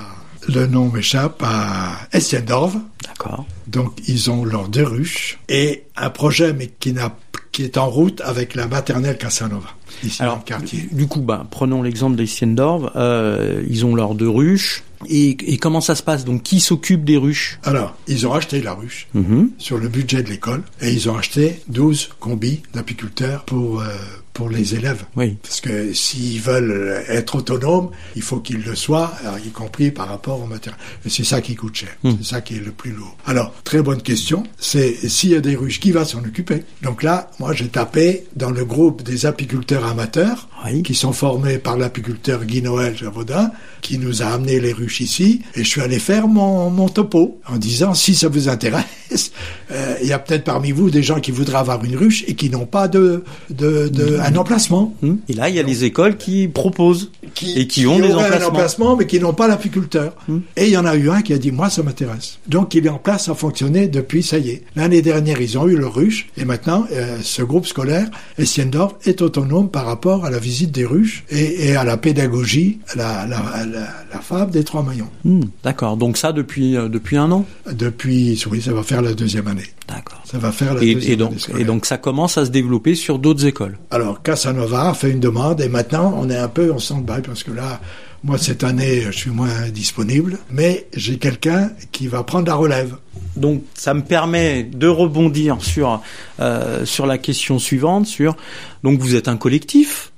le 0.48 0.66
nom 0.66 0.88
m'échappe, 0.88 1.42
à 1.42 1.98
Estiendorf. 2.12 2.76
D'accord. 3.06 3.46
Donc, 3.66 3.92
ils 4.06 4.30
ont 4.30 4.44
leurs 4.44 4.68
deux 4.68 4.84
ruches 4.84 5.38
et 5.48 5.84
un 5.96 6.10
projet, 6.10 6.52
mais 6.52 6.68
qui 6.68 6.92
n'a 6.92 7.14
qui 7.54 7.62
est 7.62 7.78
en 7.78 7.88
route 7.88 8.20
avec 8.22 8.54
la 8.56 8.66
maternelle 8.66 9.16
Casanova, 9.16 9.68
ici 10.02 10.18
dans 10.22 10.34
le 10.36 10.42
quartier. 10.44 10.88
du 10.90 11.06
coup, 11.06 11.20
bah, 11.20 11.46
prenons 11.50 11.82
l'exemple 11.82 12.16
des 12.16 12.26
Siendorf. 12.26 12.90
Euh, 12.96 13.62
ils 13.70 13.86
ont 13.86 13.94
leurs 13.94 14.14
deux 14.14 14.28
ruches. 14.28 14.82
Et, 15.08 15.36
et 15.52 15.58
comment 15.58 15.80
ça 15.82 15.94
se 15.94 16.02
passe? 16.02 16.24
Donc, 16.24 16.42
qui 16.42 16.60
s'occupe 16.60 17.04
des 17.04 17.16
ruches? 17.16 17.58
Alors, 17.62 17.94
ils 18.08 18.26
ont 18.26 18.32
acheté 18.32 18.60
la 18.60 18.72
ruche 18.74 19.06
Mhm. 19.14 19.50
sur 19.58 19.78
le 19.78 19.88
budget 19.88 20.22
de 20.22 20.30
l'école 20.30 20.62
et 20.80 20.90
ils 20.92 21.08
ont 21.10 21.16
acheté 21.16 21.60
12 21.68 22.08
combis 22.20 22.62
d'apiculteurs 22.72 23.44
pour, 23.44 23.80
euh, 23.82 23.86
pour 24.34 24.50
les 24.50 24.74
élèves. 24.74 25.04
Oui. 25.16 25.38
Parce 25.42 25.60
que 25.60 25.94
s'ils 25.94 26.40
veulent 26.40 27.02
être 27.08 27.36
autonomes, 27.36 27.90
il 28.16 28.22
faut 28.22 28.40
qu'ils 28.40 28.62
le 28.62 28.74
soient, 28.74 29.14
y 29.46 29.50
compris 29.50 29.90
par 29.90 30.08
rapport 30.08 30.42
au 30.42 30.46
matériel. 30.46 30.78
Et 31.06 31.08
c'est 31.08 31.24
ça 31.24 31.40
qui 31.40 31.54
coûte 31.54 31.76
cher. 31.76 31.96
C'est 32.02 32.24
ça 32.24 32.40
qui 32.40 32.56
est 32.56 32.60
le 32.60 32.72
plus 32.72 32.90
lourd. 32.90 33.16
Alors, 33.26 33.54
très 33.62 33.80
bonne 33.80 34.02
question. 34.02 34.42
C'est 34.58 35.08
s'il 35.08 35.30
y 35.30 35.36
a 35.36 35.40
des 35.40 35.54
ruches, 35.54 35.80
qui 35.80 35.92
va 35.92 36.04
s'en 36.04 36.18
occuper? 36.18 36.64
Donc 36.82 37.02
là, 37.02 37.30
moi, 37.38 37.52
j'ai 37.52 37.68
tapé 37.68 38.26
dans 38.36 38.50
le 38.50 38.64
groupe 38.64 39.02
des 39.02 39.24
apiculteurs 39.24 39.86
amateurs 39.86 40.48
Oui. 40.64 40.82
qui 40.82 40.94
sont 40.94 41.12
formés 41.12 41.58
par 41.58 41.76
l'apiculteur 41.76 42.44
Guy 42.44 42.62
Noël 42.62 42.96
Javaudin, 42.96 43.50
qui 43.80 43.98
nous 43.98 44.22
a 44.22 44.26
amené 44.26 44.60
les 44.60 44.72
ruches 44.72 45.00
ici. 45.00 45.42
Et 45.54 45.62
je 45.64 45.68
suis 45.68 45.80
allé 45.80 45.98
faire 45.98 46.26
mon, 46.26 46.70
mon 46.70 46.88
topo 46.88 47.38
en 47.46 47.56
disant, 47.56 47.92
si 47.94 48.14
ça 48.14 48.28
vous 48.28 48.48
intéresse, 48.48 48.84
euh, 49.70 49.96
il 50.02 50.08
y 50.08 50.12
a 50.12 50.18
peut-être 50.18 50.44
parmi 50.44 50.72
vous 50.72 50.90
des 50.90 51.02
gens 51.02 51.20
qui 51.20 51.30
voudraient 51.32 51.58
avoir 51.58 51.84
une 51.84 51.96
ruche 51.96 52.24
et 52.26 52.34
qui 52.34 52.48
n'ont 52.50 52.66
pas 52.66 52.88
de, 52.88 53.24
de, 53.50 53.88
de 53.88 54.18
un 54.18 54.34
emplacement. 54.36 54.94
Hmm. 55.02 55.16
Et 55.28 55.34
là, 55.34 55.48
il 55.50 55.54
y 55.56 55.58
a 55.58 55.62
les 55.62 55.84
écoles 55.84 56.16
qui 56.16 56.48
proposent 56.48 57.10
Qui, 57.34 57.58
et 57.58 57.66
qui 57.66 57.86
ont 57.86 57.98
des 57.98 58.10
auraient 58.12 58.24
un 58.24 58.26
emplacements. 58.26 58.48
emplacement, 58.48 58.96
mais 58.96 59.06
qui 59.06 59.20
n'ont 59.20 59.34
pas 59.34 59.48
l'apiculteur. 59.48 60.14
Hmm. 60.28 60.38
Et 60.56 60.66
il 60.66 60.72
y 60.72 60.76
en 60.78 60.86
a 60.86 60.96
eu 60.96 61.10
un 61.10 61.20
qui 61.20 61.34
a 61.34 61.38
dit, 61.38 61.52
moi, 61.52 61.68
ça 61.68 61.82
m'intéresse. 61.82 62.38
Donc, 62.48 62.74
il 62.74 62.86
est 62.86 62.90
en 62.90 62.98
place 62.98 63.28
à 63.28 63.34
fonctionner 63.34 63.86
depuis, 63.88 64.22
ça 64.22 64.38
y 64.38 64.48
est. 64.50 64.62
L'année 64.76 65.02
dernière, 65.02 65.40
ils 65.40 65.58
ont 65.58 65.68
eu 65.68 65.76
leur 65.76 65.94
ruche, 65.94 66.28
et 66.38 66.44
maintenant, 66.46 66.86
euh, 66.92 67.18
ce 67.22 67.42
groupe 67.42 67.66
scolaire, 67.66 68.08
Essiendorf, 68.38 68.94
est 69.04 69.20
autonome 69.20 69.68
par 69.68 69.84
rapport 69.84 70.24
à 70.24 70.30
la 70.30 70.38
visite 70.38 70.53
des 70.72 70.84
ruches 70.84 71.24
et, 71.30 71.66
et 71.68 71.76
à 71.76 71.84
la 71.84 71.96
pédagogie, 71.96 72.78
la, 72.96 73.26
la, 73.26 73.38
la, 73.66 73.80
la 74.12 74.20
fable 74.20 74.50
des 74.52 74.64
trois 74.64 74.82
maillons. 74.82 75.08
Hmm, 75.24 75.42
D'accord. 75.62 75.96
Donc 75.96 76.16
ça 76.16 76.32
depuis 76.32 76.76
euh, 76.76 76.88
depuis 76.88 77.16
un 77.16 77.30
an. 77.32 77.44
Depuis, 77.70 78.42
oui, 78.50 78.62
ça 78.62 78.72
va 78.72 78.82
faire 78.82 79.02
la 79.02 79.14
deuxième 79.14 79.46
année. 79.48 79.64
D'accord. 79.88 80.22
Ça 80.24 80.38
va 80.38 80.52
faire 80.52 80.74
la 80.74 80.82
Et, 80.82 80.94
deuxième 80.94 81.12
et 81.12 81.16
donc 81.16 81.30
année 81.32 81.38
scolaire. 81.40 81.60
et 81.60 81.64
donc 81.64 81.86
ça 81.86 81.98
commence 81.98 82.38
à 82.38 82.44
se 82.46 82.50
développer 82.50 82.94
sur 82.94 83.18
d'autres 83.18 83.44
écoles. 83.46 83.78
Alors, 83.90 84.22
Casanova 84.22 84.90
a 84.90 84.94
fait 84.94 85.10
une 85.10 85.20
demande 85.20 85.60
et 85.60 85.68
maintenant, 85.68 86.14
on 86.16 86.30
est 86.30 86.36
un 86.38 86.48
peu 86.48 86.72
en 86.72 86.78
stand-by 86.78 87.20
parce 87.26 87.42
que 87.42 87.50
là, 87.52 87.80
moi, 88.22 88.38
cette 88.38 88.64
année, 88.64 89.02
je 89.02 89.10
suis 89.10 89.30
moins 89.30 89.68
disponible, 89.68 90.38
mais 90.50 90.86
j'ai 90.96 91.18
quelqu'un 91.18 91.70
qui 91.92 92.06
va 92.08 92.22
prendre 92.22 92.46
la 92.46 92.54
relève. 92.54 92.94
Donc 93.36 93.62
ça 93.74 93.92
me 93.92 94.00
permet 94.00 94.62
de 94.62 94.86
rebondir 94.86 95.58
sur 95.60 96.00
euh, 96.40 96.86
sur 96.86 97.04
la 97.04 97.18
question 97.18 97.58
suivante 97.58 98.06
sur 98.06 98.36
donc 98.82 99.00
vous 99.00 99.14
êtes 99.16 99.28
un 99.28 99.36
collectif. 99.36 100.12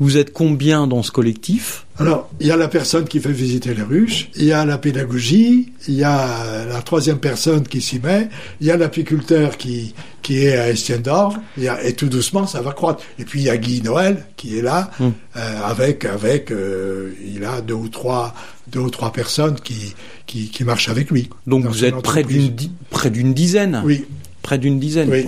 Vous 0.00 0.16
êtes 0.16 0.32
combien 0.32 0.86
dans 0.86 1.02
ce 1.02 1.10
collectif? 1.10 1.86
Alors, 1.98 2.28
il 2.40 2.46
y 2.48 2.50
a 2.50 2.56
la 2.56 2.66
personne 2.68 3.04
qui 3.04 3.20
fait 3.20 3.30
visiter 3.32 3.72
les 3.72 3.82
ruches, 3.82 4.28
il 4.36 4.44
y 4.44 4.52
a 4.52 4.64
la 4.64 4.78
pédagogie, 4.78 5.72
il 5.86 5.94
y 5.94 6.02
a 6.04 6.64
la 6.66 6.82
troisième 6.82 7.18
personne 7.18 7.62
qui 7.66 7.80
s'y 7.80 8.00
met, 8.00 8.28
il 8.60 8.66
y 8.66 8.70
a 8.72 8.76
l'apiculteur 8.76 9.56
qui, 9.56 9.94
qui 10.22 10.44
est 10.44 10.56
à 10.56 10.70
Estiendorf, 10.70 11.36
et 11.84 11.92
tout 11.92 12.08
doucement, 12.08 12.46
ça 12.48 12.62
va 12.62 12.72
croître. 12.72 13.02
Et 13.20 13.24
puis, 13.24 13.40
il 13.40 13.44
y 13.44 13.50
a 13.50 13.56
Guy 13.56 13.80
Noël 13.82 14.24
qui 14.36 14.58
est 14.58 14.62
là, 14.62 14.90
Mm. 14.98 15.04
euh, 15.36 15.60
avec, 15.64 16.04
avec 16.04 16.50
euh, 16.50 17.12
il 17.24 17.44
a 17.44 17.60
deux 17.60 17.74
ou 17.74 17.88
trois, 17.88 18.34
deux 18.66 18.80
ou 18.80 18.90
trois 18.90 19.12
personnes 19.12 19.56
qui, 19.62 19.94
qui, 20.26 20.48
qui 20.48 20.64
marchent 20.64 20.88
avec 20.88 21.10
lui. 21.10 21.30
Donc 21.46 21.64
vous 21.66 21.84
êtes 21.84 22.00
près 22.02 22.24
d'une 22.24 22.52
près 22.90 23.10
d'une 23.10 23.34
dizaine? 23.34 23.82
Oui, 23.84 24.04
Près 24.44 24.58
d'une 24.58 24.78
dizaine. 24.78 25.08
Oui. 25.10 25.24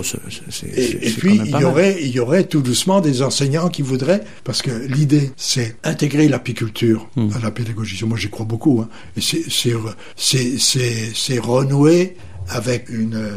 Et, 0.75 1.09
puis, 1.09 1.41
il 1.43 1.49
y, 1.59 1.63
aurait, 1.65 1.97
il 1.99 2.11
y 2.11 2.19
aurait 2.19 2.43
tout 2.43 2.61
doucement 2.61 3.01
des 3.01 3.23
enseignants 3.23 3.67
qui 3.67 3.81
voudraient, 3.81 4.21
parce 4.43 4.61
que 4.61 4.69
l'idée, 4.87 5.31
c'est 5.35 5.75
intégrer 5.83 6.27
l'apiculture 6.29 7.09
Hmm. 7.15 7.29
à 7.35 7.39
la 7.39 7.49
pédagogie. 7.49 7.99
Moi, 8.05 8.17
j'y 8.17 8.29
crois 8.29 8.45
beaucoup. 8.45 8.79
Hein. 8.79 8.89
Et 9.17 9.21
c'est, 9.21 9.41
c'est, 9.49 9.71
re- 9.73 9.95
c'est, 10.15 10.59
c'est, 10.59 11.11
c'est 11.15 11.39
renouer 11.39 12.15
avec 12.49 12.89
une, 12.89 13.15
euh, 13.15 13.29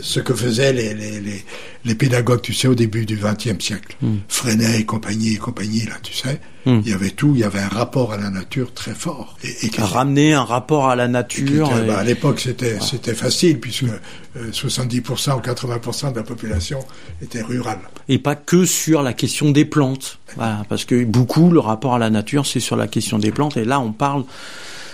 ce 0.00 0.20
que 0.20 0.34
faisaient 0.34 0.72
les, 0.72 0.94
les, 0.94 1.20
les, 1.20 1.44
les 1.84 1.94
pédagogues, 1.94 2.40
tu 2.42 2.54
sais, 2.54 2.68
au 2.68 2.74
début 2.74 3.04
du 3.06 3.16
XXe 3.16 3.62
siècle. 3.64 3.96
Hmm. 4.02 4.16
Freinet 4.28 4.80
et 4.80 4.84
compagnie 4.84 5.34
et 5.34 5.36
compagnie, 5.36 5.84
là, 5.84 5.94
tu 6.02 6.12
sais. 6.14 6.40
Hmm. 6.64 6.80
Il 6.84 6.90
y 6.90 6.94
avait 6.94 7.10
tout, 7.10 7.32
il 7.34 7.40
y 7.40 7.44
avait 7.44 7.60
un 7.60 7.68
rapport 7.68 8.12
à 8.12 8.16
la 8.16 8.28
nature 8.30 8.72
très 8.74 8.94
fort. 8.94 9.36
Et, 9.44 9.66
et 9.66 9.68
qui- 9.70 9.80
Ramener 9.80 10.32
un 10.34 10.42
rapport 10.44 10.88
à 10.88 10.96
la 10.96 11.06
nature. 11.06 11.70
et- 11.78 11.86
bah, 11.86 11.98
à 11.98 12.04
l'époque, 12.04 12.40
c'était 12.40 12.80
c'était 12.80 13.14
facile 13.14 13.60
puisque 13.60 13.84
euh, 13.84 14.50
70% 14.52 15.36
ou 15.36 15.40
80% 15.40 16.10
de 16.12 16.16
la 16.16 16.22
population 16.24 16.80
était 17.22 17.42
rurale. 17.42 17.78
et 18.08 18.18
pas 18.18 18.34
que 18.34 18.64
sur 18.64 19.02
la 19.02 19.12
question 19.12 19.50
des 19.50 19.64
plantes. 19.64 20.18
Voilà, 20.36 20.64
parce 20.68 20.84
que 20.84 21.04
beaucoup 21.04 21.50
le 21.50 21.60
rapport 21.60 21.94
à 21.94 21.98
la 21.98 22.10
nature 22.10 22.44
c'est 22.46 22.60
sur 22.60 22.76
la 22.76 22.88
question 22.88 23.18
des 23.18 23.30
plantes 23.30 23.56
et 23.56 23.64
là 23.64 23.78
on 23.80 23.92
parle 23.92 24.24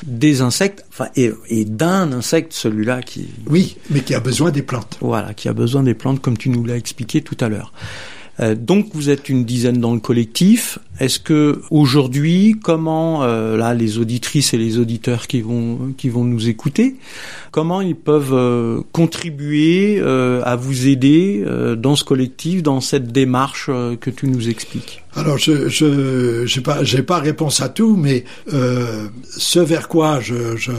des 0.06 0.40
insectes, 0.40 0.84
enfin 0.90 1.08
et, 1.16 1.30
et 1.48 1.64
d'un 1.64 2.12
insecte 2.12 2.52
celui-là 2.52 3.02
qui 3.02 3.28
Oui, 3.48 3.76
mais 3.90 4.00
qui 4.00 4.14
a 4.14 4.20
besoin 4.20 4.50
des 4.50 4.62
plantes. 4.62 4.98
voilà 5.00 5.34
qui 5.34 5.48
a 5.48 5.52
besoin 5.52 5.82
des 5.82 5.94
plantes 5.94 6.20
comme 6.20 6.36
tu 6.36 6.48
nous 6.48 6.64
l'as 6.64 6.76
expliqué 6.76 7.22
tout 7.22 7.36
à 7.40 7.48
l'heure. 7.48 7.72
Euh, 8.40 8.54
donc 8.54 8.86
vous 8.94 9.10
êtes 9.10 9.28
une 9.28 9.44
dizaine 9.44 9.78
dans 9.78 9.92
le 9.92 10.00
collectif. 10.00 10.78
Est-ce 11.00 11.20
que 11.20 11.60
aujourd'hui, 11.70 12.56
comment 12.62 13.22
euh, 13.22 13.56
là 13.56 13.74
les 13.74 13.98
auditrices 13.98 14.54
et 14.54 14.58
les 14.58 14.78
auditeurs 14.78 15.26
qui 15.26 15.42
vont 15.42 15.92
qui 15.98 16.08
vont 16.08 16.24
nous 16.24 16.48
écouter, 16.48 16.96
comment 17.50 17.82
ils 17.82 17.96
peuvent 17.96 18.32
euh, 18.32 18.80
contribuer 18.92 19.98
euh, 20.00 20.40
à 20.44 20.56
vous 20.56 20.88
aider 20.88 21.44
euh, 21.46 21.76
dans 21.76 21.94
ce 21.94 22.04
collectif, 22.04 22.62
dans 22.62 22.80
cette 22.80 23.12
démarche 23.12 23.66
que 23.66 24.10
tu 24.10 24.26
nous 24.28 24.48
expliques? 24.48 25.01
Alors, 25.14 25.36
je 25.38 25.68
je 25.68 26.44
j'ai 26.46 26.60
pas 26.62 26.82
j'ai 26.84 27.02
pas 27.02 27.18
réponse 27.18 27.60
à 27.60 27.68
tout, 27.68 27.96
mais 27.96 28.24
euh, 28.52 29.08
ce 29.36 29.58
vers 29.58 29.88
quoi 29.88 30.20
je 30.20 30.56
je 30.56 30.72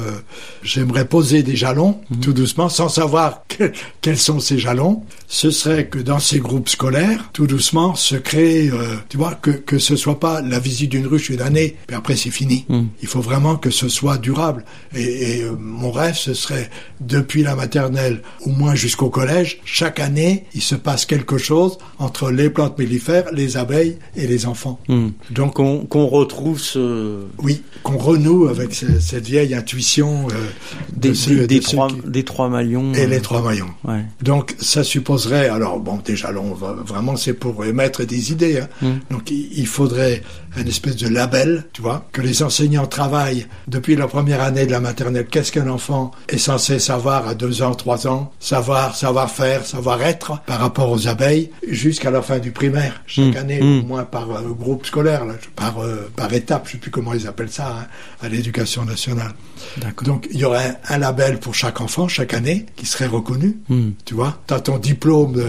j'aimerais 0.64 1.06
poser 1.06 1.44
des 1.44 1.56
jalons 1.56 2.00
tout 2.22 2.34
doucement, 2.34 2.68
sans 2.70 2.90
savoir 2.90 3.44
que- 3.48 3.72
quels 4.02 4.18
sont 4.18 4.40
ces 4.40 4.58
jalons, 4.58 5.04
ce 5.28 5.52
serait 5.52 5.86
que 5.88 6.00
dans 6.00 6.20
ces 6.20 6.40
groupes 6.40 6.70
scolaires, 6.70 7.30
tout 7.34 7.46
doucement, 7.48 7.94
se 7.96 8.16
crée, 8.16 8.70
euh, 8.70 8.96
tu 9.10 9.18
vois, 9.18 9.36
que 9.36 9.52
que 9.52 9.78
ce 9.78 9.96
soit 9.96 10.20
pas 10.20 10.42
la 10.42 10.58
visite 10.60 10.90
d'une 10.92 11.06
ruche 11.08 11.30
une 11.30 11.42
année, 11.42 11.78
puis 11.86 11.96
après 11.96 12.16
c'est 12.16 12.32
fini. 12.32 12.66
Mm. 12.70 12.84
Il 13.04 13.08
faut 13.08 13.22
vraiment 13.22 13.56
que 13.58 13.70
ce 13.70 13.88
soit 13.88 14.18
durable. 14.18 14.66
Et, 14.96 15.02
et, 15.40 15.44
euh, 15.44 15.52
mon 15.60 15.92
rêve, 15.92 16.16
ce 16.16 16.34
serait 16.34 16.70
depuis 17.02 17.44
la 17.44 17.56
maternelle, 17.56 18.22
au 18.46 18.50
moins 18.50 18.74
jusqu'au 18.76 19.10
collège, 19.10 19.60
chaque 19.64 20.00
année, 20.00 20.46
il 20.56 20.62
se 20.62 20.76
passe 20.76 21.06
quelque 21.06 21.38
chose 21.38 21.78
entre 22.00 22.32
les 22.32 22.50
plantes 22.50 22.78
mellifères, 22.80 23.26
les 23.32 23.58
abeilles 23.58 23.98
et 24.16 24.23
les 24.28 24.46
enfants. 24.46 24.80
Hmm. 24.88 25.10
Donc 25.32 25.60
on- 25.60 25.86
qu'on 25.86 26.08
retrouve 26.08 26.60
ce, 26.60 27.24
Oui, 27.40 27.62
qu'on 27.84 27.98
renoue 27.98 28.48
avec 28.48 28.74
ce- 28.74 29.00
cette 29.00 29.26
vieille 29.26 29.54
intuition 29.54 30.28
euh, 30.30 30.34
de 30.96 31.10
des, 31.12 31.36
des, 31.36 31.48
des 31.48 31.60
de 31.60 31.64
ceux 31.66 31.72
trois, 31.78 31.88
qui- 31.90 32.02
des 32.10 32.24
trois 32.24 32.50
maillons. 32.50 32.94
et 32.94 33.02
euh, 33.04 33.08
les 33.08 33.22
trois 33.22 33.42
maillons. 33.42 33.70
ouais. 33.86 34.04
Donc 34.22 34.56
ça 34.60 34.84
supposerait, 34.84 35.50
alors 35.50 35.80
bon, 35.80 36.00
déjà 36.04 36.32
là, 36.32 36.40
on 36.42 36.54
va, 36.54 36.74
vraiment 36.86 37.16
c'est 37.16 37.34
pour 37.34 37.64
émettre 37.66 38.06
des 38.06 38.32
idées. 38.32 38.60
hein. 38.60 38.68
Mm. 38.82 39.14
Donc 39.14 39.32
il, 39.32 39.50
il 39.58 39.68
faudrait 39.68 40.22
une 40.58 40.68
espèce 40.68 40.96
de 40.98 41.08
label, 41.08 41.66
tu 41.74 41.82
vois, 41.82 42.08
que 42.12 42.22
les 42.22 42.44
enseignants 42.44 42.86
travaillent 42.88 43.48
depuis 43.68 43.96
la 43.96 44.08
première 44.08 44.42
année 44.42 44.66
de 44.66 44.72
la 44.72 44.80
maternelle. 44.80 45.26
Qu'est-ce 45.30 45.52
qu'un 45.52 45.68
enfant 45.70 46.12
est 46.30 46.38
censé 46.38 46.80
savoir 46.80 47.28
à 47.28 47.34
deux 47.36 47.62
ans, 47.62 47.74
trois 47.76 48.08
ans, 48.08 48.32
savoir, 48.40 48.96
savoir 48.96 49.30
faire, 49.32 49.66
savoir 49.66 50.02
être 50.04 50.40
par 50.46 50.60
rapport 50.60 50.92
aux 50.92 51.08
abeilles, 51.08 51.50
jusqu'à 51.68 52.12
la 52.12 52.22
fin 52.22 52.40
du 52.40 52.52
primaire. 52.52 53.02
Chaque 53.08 53.34
Mm. 53.34 53.38
année, 53.38 53.62
au 53.62 53.86
moins 53.86 54.04
par 54.04 54.30
euh, 54.32 54.42
groupe 54.52 54.86
scolaire, 54.86 55.26
là, 55.26 55.34
par 55.56 55.80
euh, 55.84 56.10
par 56.16 56.32
étape, 56.34 56.68
je 56.68 56.74
sais 56.74 56.78
plus 56.78 56.92
comment 56.92 57.14
ils 57.14 57.28
appellent 57.28 57.52
ça, 57.52 57.68
hein, 57.82 57.88
à 58.22 58.30
l'éducation 58.30 58.86
nationale. 58.86 59.34
Donc 60.04 60.28
il 60.32 60.38
y 60.40 60.46
aurait 60.46 60.78
un, 60.90 60.96
un 60.96 60.98
label 60.98 61.40
pour 61.40 61.56
chaque 61.56 61.80
enfant 61.82 62.08
chaque 62.08 62.34
année 62.34 62.66
qui 62.76 62.86
serait 62.86 63.08
reconnu. 63.08 63.58
Hmm. 63.70 63.92
Tu 64.06 64.14
vois, 64.14 64.38
t'as 64.48 64.60
ton 64.60 64.78
diplôme 64.78 65.34
de, 65.34 65.46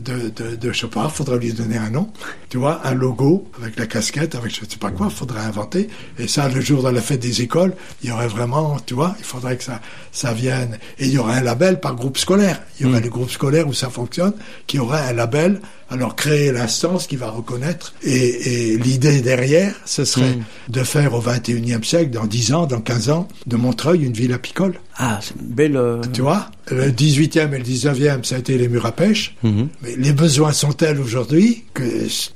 de, 0.00 0.30
de, 0.30 0.56
de 0.56 0.72
je 0.72 0.80
sais 0.80 0.86
pas, 0.88 1.08
faudrait 1.08 1.38
lui 1.38 1.52
donner 1.52 1.76
un 1.78 1.90
nom. 1.90 2.10
Tu 2.48 2.58
vois, 2.58 2.80
un 2.84 2.94
logo 2.94 3.48
avec 3.60 3.78
la 3.78 3.86
casquette, 3.86 4.34
avec 4.42 4.54
je 4.54 4.60
sais 4.68 4.76
pas 4.78 4.90
quoi, 4.90 5.08
faudrait 5.10 5.40
inventer. 5.40 5.88
Et 6.18 6.28
ça, 6.28 6.48
le 6.48 6.60
jour 6.60 6.82
de 6.82 6.88
la 6.90 7.00
fête 7.00 7.20
des 7.20 7.42
écoles, 7.42 7.74
il 8.02 8.10
y 8.10 8.12
aurait 8.12 8.28
vraiment, 8.28 8.76
tu 8.84 8.94
vois, 8.94 9.14
il 9.18 9.24
faudrait 9.24 9.56
que 9.56 9.64
ça, 9.64 9.80
ça 10.12 10.32
vienne. 10.32 10.78
Et 10.98 11.06
il 11.06 11.12
y 11.12 11.18
aurait 11.18 11.36
un 11.36 11.42
label 11.42 11.80
par 11.80 11.94
groupe 11.94 12.18
scolaire. 12.18 12.60
Il 12.78 12.86
y 12.86 12.88
aurait 12.88 13.00
Mm. 13.00 13.04
les 13.04 13.08
groupes 13.08 13.30
scolaires 13.30 13.66
où 13.68 13.72
ça 13.72 13.88
fonctionne, 13.90 14.34
qui 14.66 14.78
aurait 14.78 15.00
un 15.00 15.12
label. 15.12 15.60
Alors 15.90 16.16
créer 16.16 16.52
l'instance 16.52 17.06
qui 17.06 17.16
va 17.16 17.28
reconnaître. 17.28 17.94
Et, 18.02 18.72
et 18.72 18.78
l'idée 18.78 19.20
derrière, 19.20 19.74
ce 19.84 20.04
serait 20.04 20.36
Mm. 20.36 20.44
de 20.70 20.82
faire 20.84 21.14
au 21.14 21.20
21e 21.20 21.84
siècle, 21.84 22.10
dans 22.10 22.24
10 22.26 22.52
ans, 22.54 22.66
dans 22.66 22.80
15 22.80 23.10
ans, 23.10 23.28
de 23.46 23.56
Montreuil 23.56 24.04
une 24.04 24.12
ville 24.14 24.32
apicole. 24.32 24.74
Ah, 24.96 25.18
c'est 25.22 25.34
une 25.40 25.46
belle. 25.54 25.76
euh, 25.76 26.00
Tu 26.12 26.20
vois, 26.20 26.50
le 26.70 26.90
18e 26.90 27.54
et 27.54 27.58
le 27.58 27.64
19e, 27.64 28.24
ça 28.24 28.36
a 28.36 28.38
été 28.38 28.58
les 28.58 28.68
murs 28.68 28.84
à 28.86 28.92
pêche. 28.92 29.34
mhm. 29.42 29.68
Mais 29.82 29.96
les 29.96 30.12
besoins 30.12 30.52
sont 30.52 30.72
tels 30.72 31.00
aujourd'hui 31.00 31.64
que 31.72 31.82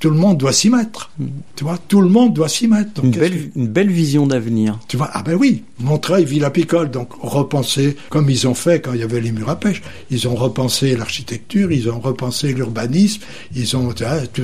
tout 0.00 0.08
le 0.10 0.16
monde 0.16 0.38
doit 0.38 0.52
s'y 0.54 0.70
mettre? 0.70 1.10
Tu 1.54 1.64
vois, 1.64 1.78
tout 1.88 2.00
le 2.00 2.08
monde 2.08 2.32
doit 2.32 2.48
s'y 2.48 2.66
mettre. 2.66 2.94
Donc, 2.94 3.04
Une 3.14 3.20
belle, 3.20 3.50
une 3.56 3.68
belle 3.68 3.90
vision 3.90 4.26
d'avenir. 4.26 4.78
tu 4.88 4.96
vois, 4.96 5.10
ah 5.12 5.22
ben 5.22 5.34
oui. 5.34 5.64
Montreuil, 5.78 6.24
Villa 6.24 6.50
Picole, 6.50 6.90
donc 6.90 7.10
repenser 7.20 7.96
comme 8.08 8.30
ils 8.30 8.48
ont 8.48 8.54
fait 8.54 8.80
quand 8.80 8.94
il 8.94 9.00
y 9.00 9.02
avait 9.02 9.20
les 9.20 9.32
murs 9.32 9.50
à 9.50 9.56
pêche. 9.60 9.82
Ils 10.10 10.26
ont 10.26 10.34
repensé 10.34 10.96
l'architecture, 10.96 11.70
ils 11.70 11.90
ont 11.90 12.00
repensé 12.00 12.52
l'urbanisme, 12.52 13.22
ils 13.54 13.76
ont 13.76 13.92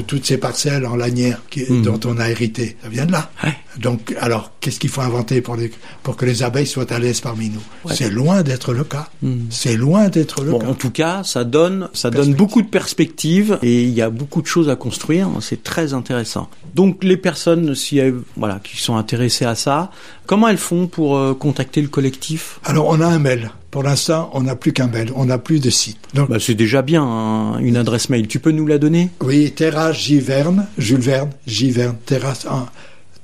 toutes 0.07 0.27
ces 0.27 0.37
parcelles 0.37 0.85
en 0.85 0.97
lanière 0.97 1.41
qui, 1.51 1.63
mmh. 1.63 1.83
dont 1.83 2.01
on 2.05 2.19
a 2.19 2.29
hérité. 2.29 2.77
Ça 2.83 2.89
vient 2.89 3.07
de 3.07 3.13
là. 3.13 3.31
Donc, 3.79 4.15
alors, 4.21 4.53
qu'est-ce 4.61 4.79
qu'il 4.79 4.91
faut 4.91 5.01
inventer 5.01 5.41
pour, 5.41 5.57
les, 5.57 5.71
pour 6.03 6.17
que 6.17 6.27
les 6.27 6.43
abeilles 6.43 6.67
soient 6.67 6.93
à 6.93 6.99
l'aise 6.99 7.21
parmi 7.21 7.49
nous? 7.49 7.63
C'est 7.91 8.11
loin 8.11 8.43
d'être 8.43 8.75
le 8.75 8.85
cas. 8.85 9.09
Mmh. 9.23 9.37
C'est 9.49 9.77
loin 9.77 10.09
d'être 10.09 10.45
le 10.45 10.51
bon, 10.51 10.59
cas. 10.59 10.67
En 10.67 10.75
tout 10.75 10.91
cas, 10.91 11.23
ça 11.25 11.45
donne, 11.45 11.89
ça 11.95 12.11
donne 12.11 12.35
beaucoup 12.35 12.61
de 12.61 12.69
perspectives 12.69 13.59
et 13.63 13.83
il 13.85 13.91
y 13.91 14.03
a 14.03 14.11
beaucoup 14.11 14.43
de 14.43 14.47
choses 14.47 14.69
à 14.69 14.77
construire. 14.77 15.31
C'est 15.41 15.63
très 15.63 15.95
intéressant. 15.95 16.51
Donc, 16.75 17.03
les 17.03 17.17
personnes, 17.17 17.75
si 17.75 18.01
voilà, 18.37 18.61
qui 18.63 18.77
sont 18.77 18.97
intéressées 18.97 19.47
à 19.47 19.55
ça, 19.55 19.91
comment 20.27 20.49
elles 20.49 20.59
font 20.59 20.87
pour 20.87 21.22
euh, 21.23 21.35
contacter 21.35 21.81
le 21.81 21.89
collectif 21.89 22.61
Alors, 22.65 22.89
on 22.89 23.01
a 23.01 23.07
un 23.07 23.19
mail. 23.19 23.51
Pour 23.71 23.83
l'instant, 23.83 24.31
on 24.35 24.43
n'a 24.43 24.55
plus 24.55 24.73
qu'un 24.73 24.89
mail, 24.89 25.13
on 25.17 25.25
n'a 25.25 25.39
plus 25.39 25.61
de 25.61 25.71
site. 25.71 25.99
Donc, 26.15 26.29
bah, 26.29 26.39
c'est 26.39 26.55
déjà 26.55 26.83
bien 26.83 27.03
hein, 27.03 27.59
une 27.59 27.77
adresse 27.77 28.11
mail. 28.11 28.29
Tu 28.29 28.39
peux 28.39 28.51
nous 28.51 28.67
la 28.67 28.79
donner? 28.79 29.11
Oui, 29.23 29.51
terrasse 29.53 29.97
Giverne, 29.97 30.67
Jules 30.77 31.01
Verne, 31.01 31.31
Giverne, 31.47 31.97
terrasse 32.05 32.47
1 32.47 32.67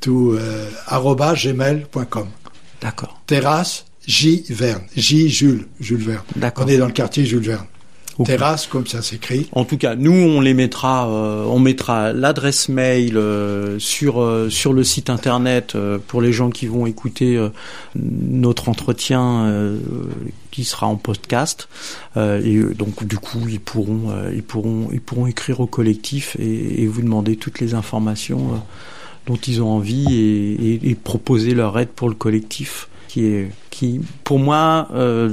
tout 0.00 0.37
euh, 0.38 0.68
gmail.com. 1.34 2.28
D'accord. 2.80 3.20
Terrasse 3.26 3.84
J 4.06 4.44
Verne, 4.48 4.82
J 4.96 5.28
Jules, 5.28 5.66
Jules 5.80 6.02
Verne. 6.02 6.22
D'accord. 6.37 6.64
On 6.66 6.68
est 6.68 6.78
dans 6.78 6.87
le 6.87 6.92
quartier 6.92 7.24
Jules 7.24 7.46
Verne. 7.46 7.66
Terrasse, 8.24 8.66
comme 8.66 8.87
ça 8.87 9.02
s'écrit. 9.02 9.48
En 9.52 9.64
tout 9.64 9.76
cas, 9.76 9.94
nous 9.94 10.12
on 10.12 10.40
les 10.40 10.54
mettra, 10.54 11.09
euh, 11.09 11.44
on 11.44 11.59
mettra 11.59 12.12
l'adresse 12.12 12.68
mail 12.68 13.16
euh, 13.16 13.78
sur 13.78 14.20
euh, 14.20 14.50
sur 14.50 14.72
le 14.72 14.85
site 14.85 15.11
internet 15.11 15.76
pour 16.07 16.20
les 16.20 16.33
gens 16.33 16.50
qui 16.50 16.66
vont 16.66 16.87
écouter 16.87 17.38
notre 17.94 18.68
entretien 18.68 19.72
qui 20.50 20.64
sera 20.64 20.87
en 20.87 20.96
podcast. 20.96 21.68
et 22.16 22.61
donc 22.76 23.04
du 23.04 23.18
coup, 23.18 23.40
ils 23.48 23.61
pourront 23.61 24.12
ils 24.33 24.42
pourront 24.42 24.88
ils 24.92 25.00
pourront 25.00 25.26
écrire 25.26 25.61
au 25.61 25.66
collectif 25.66 26.37
et, 26.38 26.83
et 26.83 26.87
vous 26.87 27.02
demander 27.02 27.37
toutes 27.37 27.61
les 27.61 27.74
informations 27.74 28.61
dont 29.28 29.37
ils 29.37 29.62
ont 29.62 29.70
envie 29.70 30.07
et, 30.14 30.90
et, 30.90 30.94
proposer 30.94 31.54
leur 31.54 31.78
aide 31.78 31.90
pour 31.90 32.09
le 32.09 32.14
collectif 32.14 32.88
qui 33.09 33.24
est 33.26 33.50
qui 33.70 34.00
pour 34.24 34.38
moi 34.38 34.88
euh, 34.94 35.33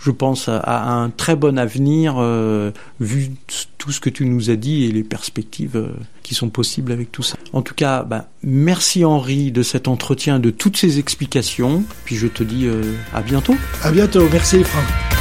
je 0.00 0.10
pense 0.10 0.48
à, 0.48 0.84
un 0.84 1.10
très 1.10 1.36
bon 1.36 1.58
avenir 1.58 2.16
euh, 2.18 2.70
vu 3.00 3.30
tout 3.78 3.92
ce 3.92 4.00
que 4.00 4.10
tu 4.10 4.26
nous 4.26 4.50
as 4.50 4.56
dit 4.56 4.84
et 4.84 4.92
les 4.92 5.02
perspectives 5.02 5.76
euh, 5.76 5.88
qui 6.22 6.34
sont 6.34 6.50
possibles 6.50 6.92
avec 6.92 7.10
tout 7.12 7.22
ça. 7.22 7.36
En 7.52 7.62
tout 7.62 7.74
cas, 7.74 8.02
bah, 8.02 8.28
merci 8.42 9.04
Henri 9.04 9.50
de 9.52 9.62
cet 9.62 9.88
entretien, 9.88 10.38
de 10.38 10.50
toutes 10.50 10.76
ces 10.76 10.98
explications. 10.98 11.84
Puis 12.04 12.16
je 12.16 12.26
te 12.26 12.42
dis 12.42 12.68
à 13.14 13.22
bientôt. 13.22 13.56
À 13.82 13.90
bientôt. 13.90 14.28
Merci 14.30 14.62
Franck. 14.62 15.17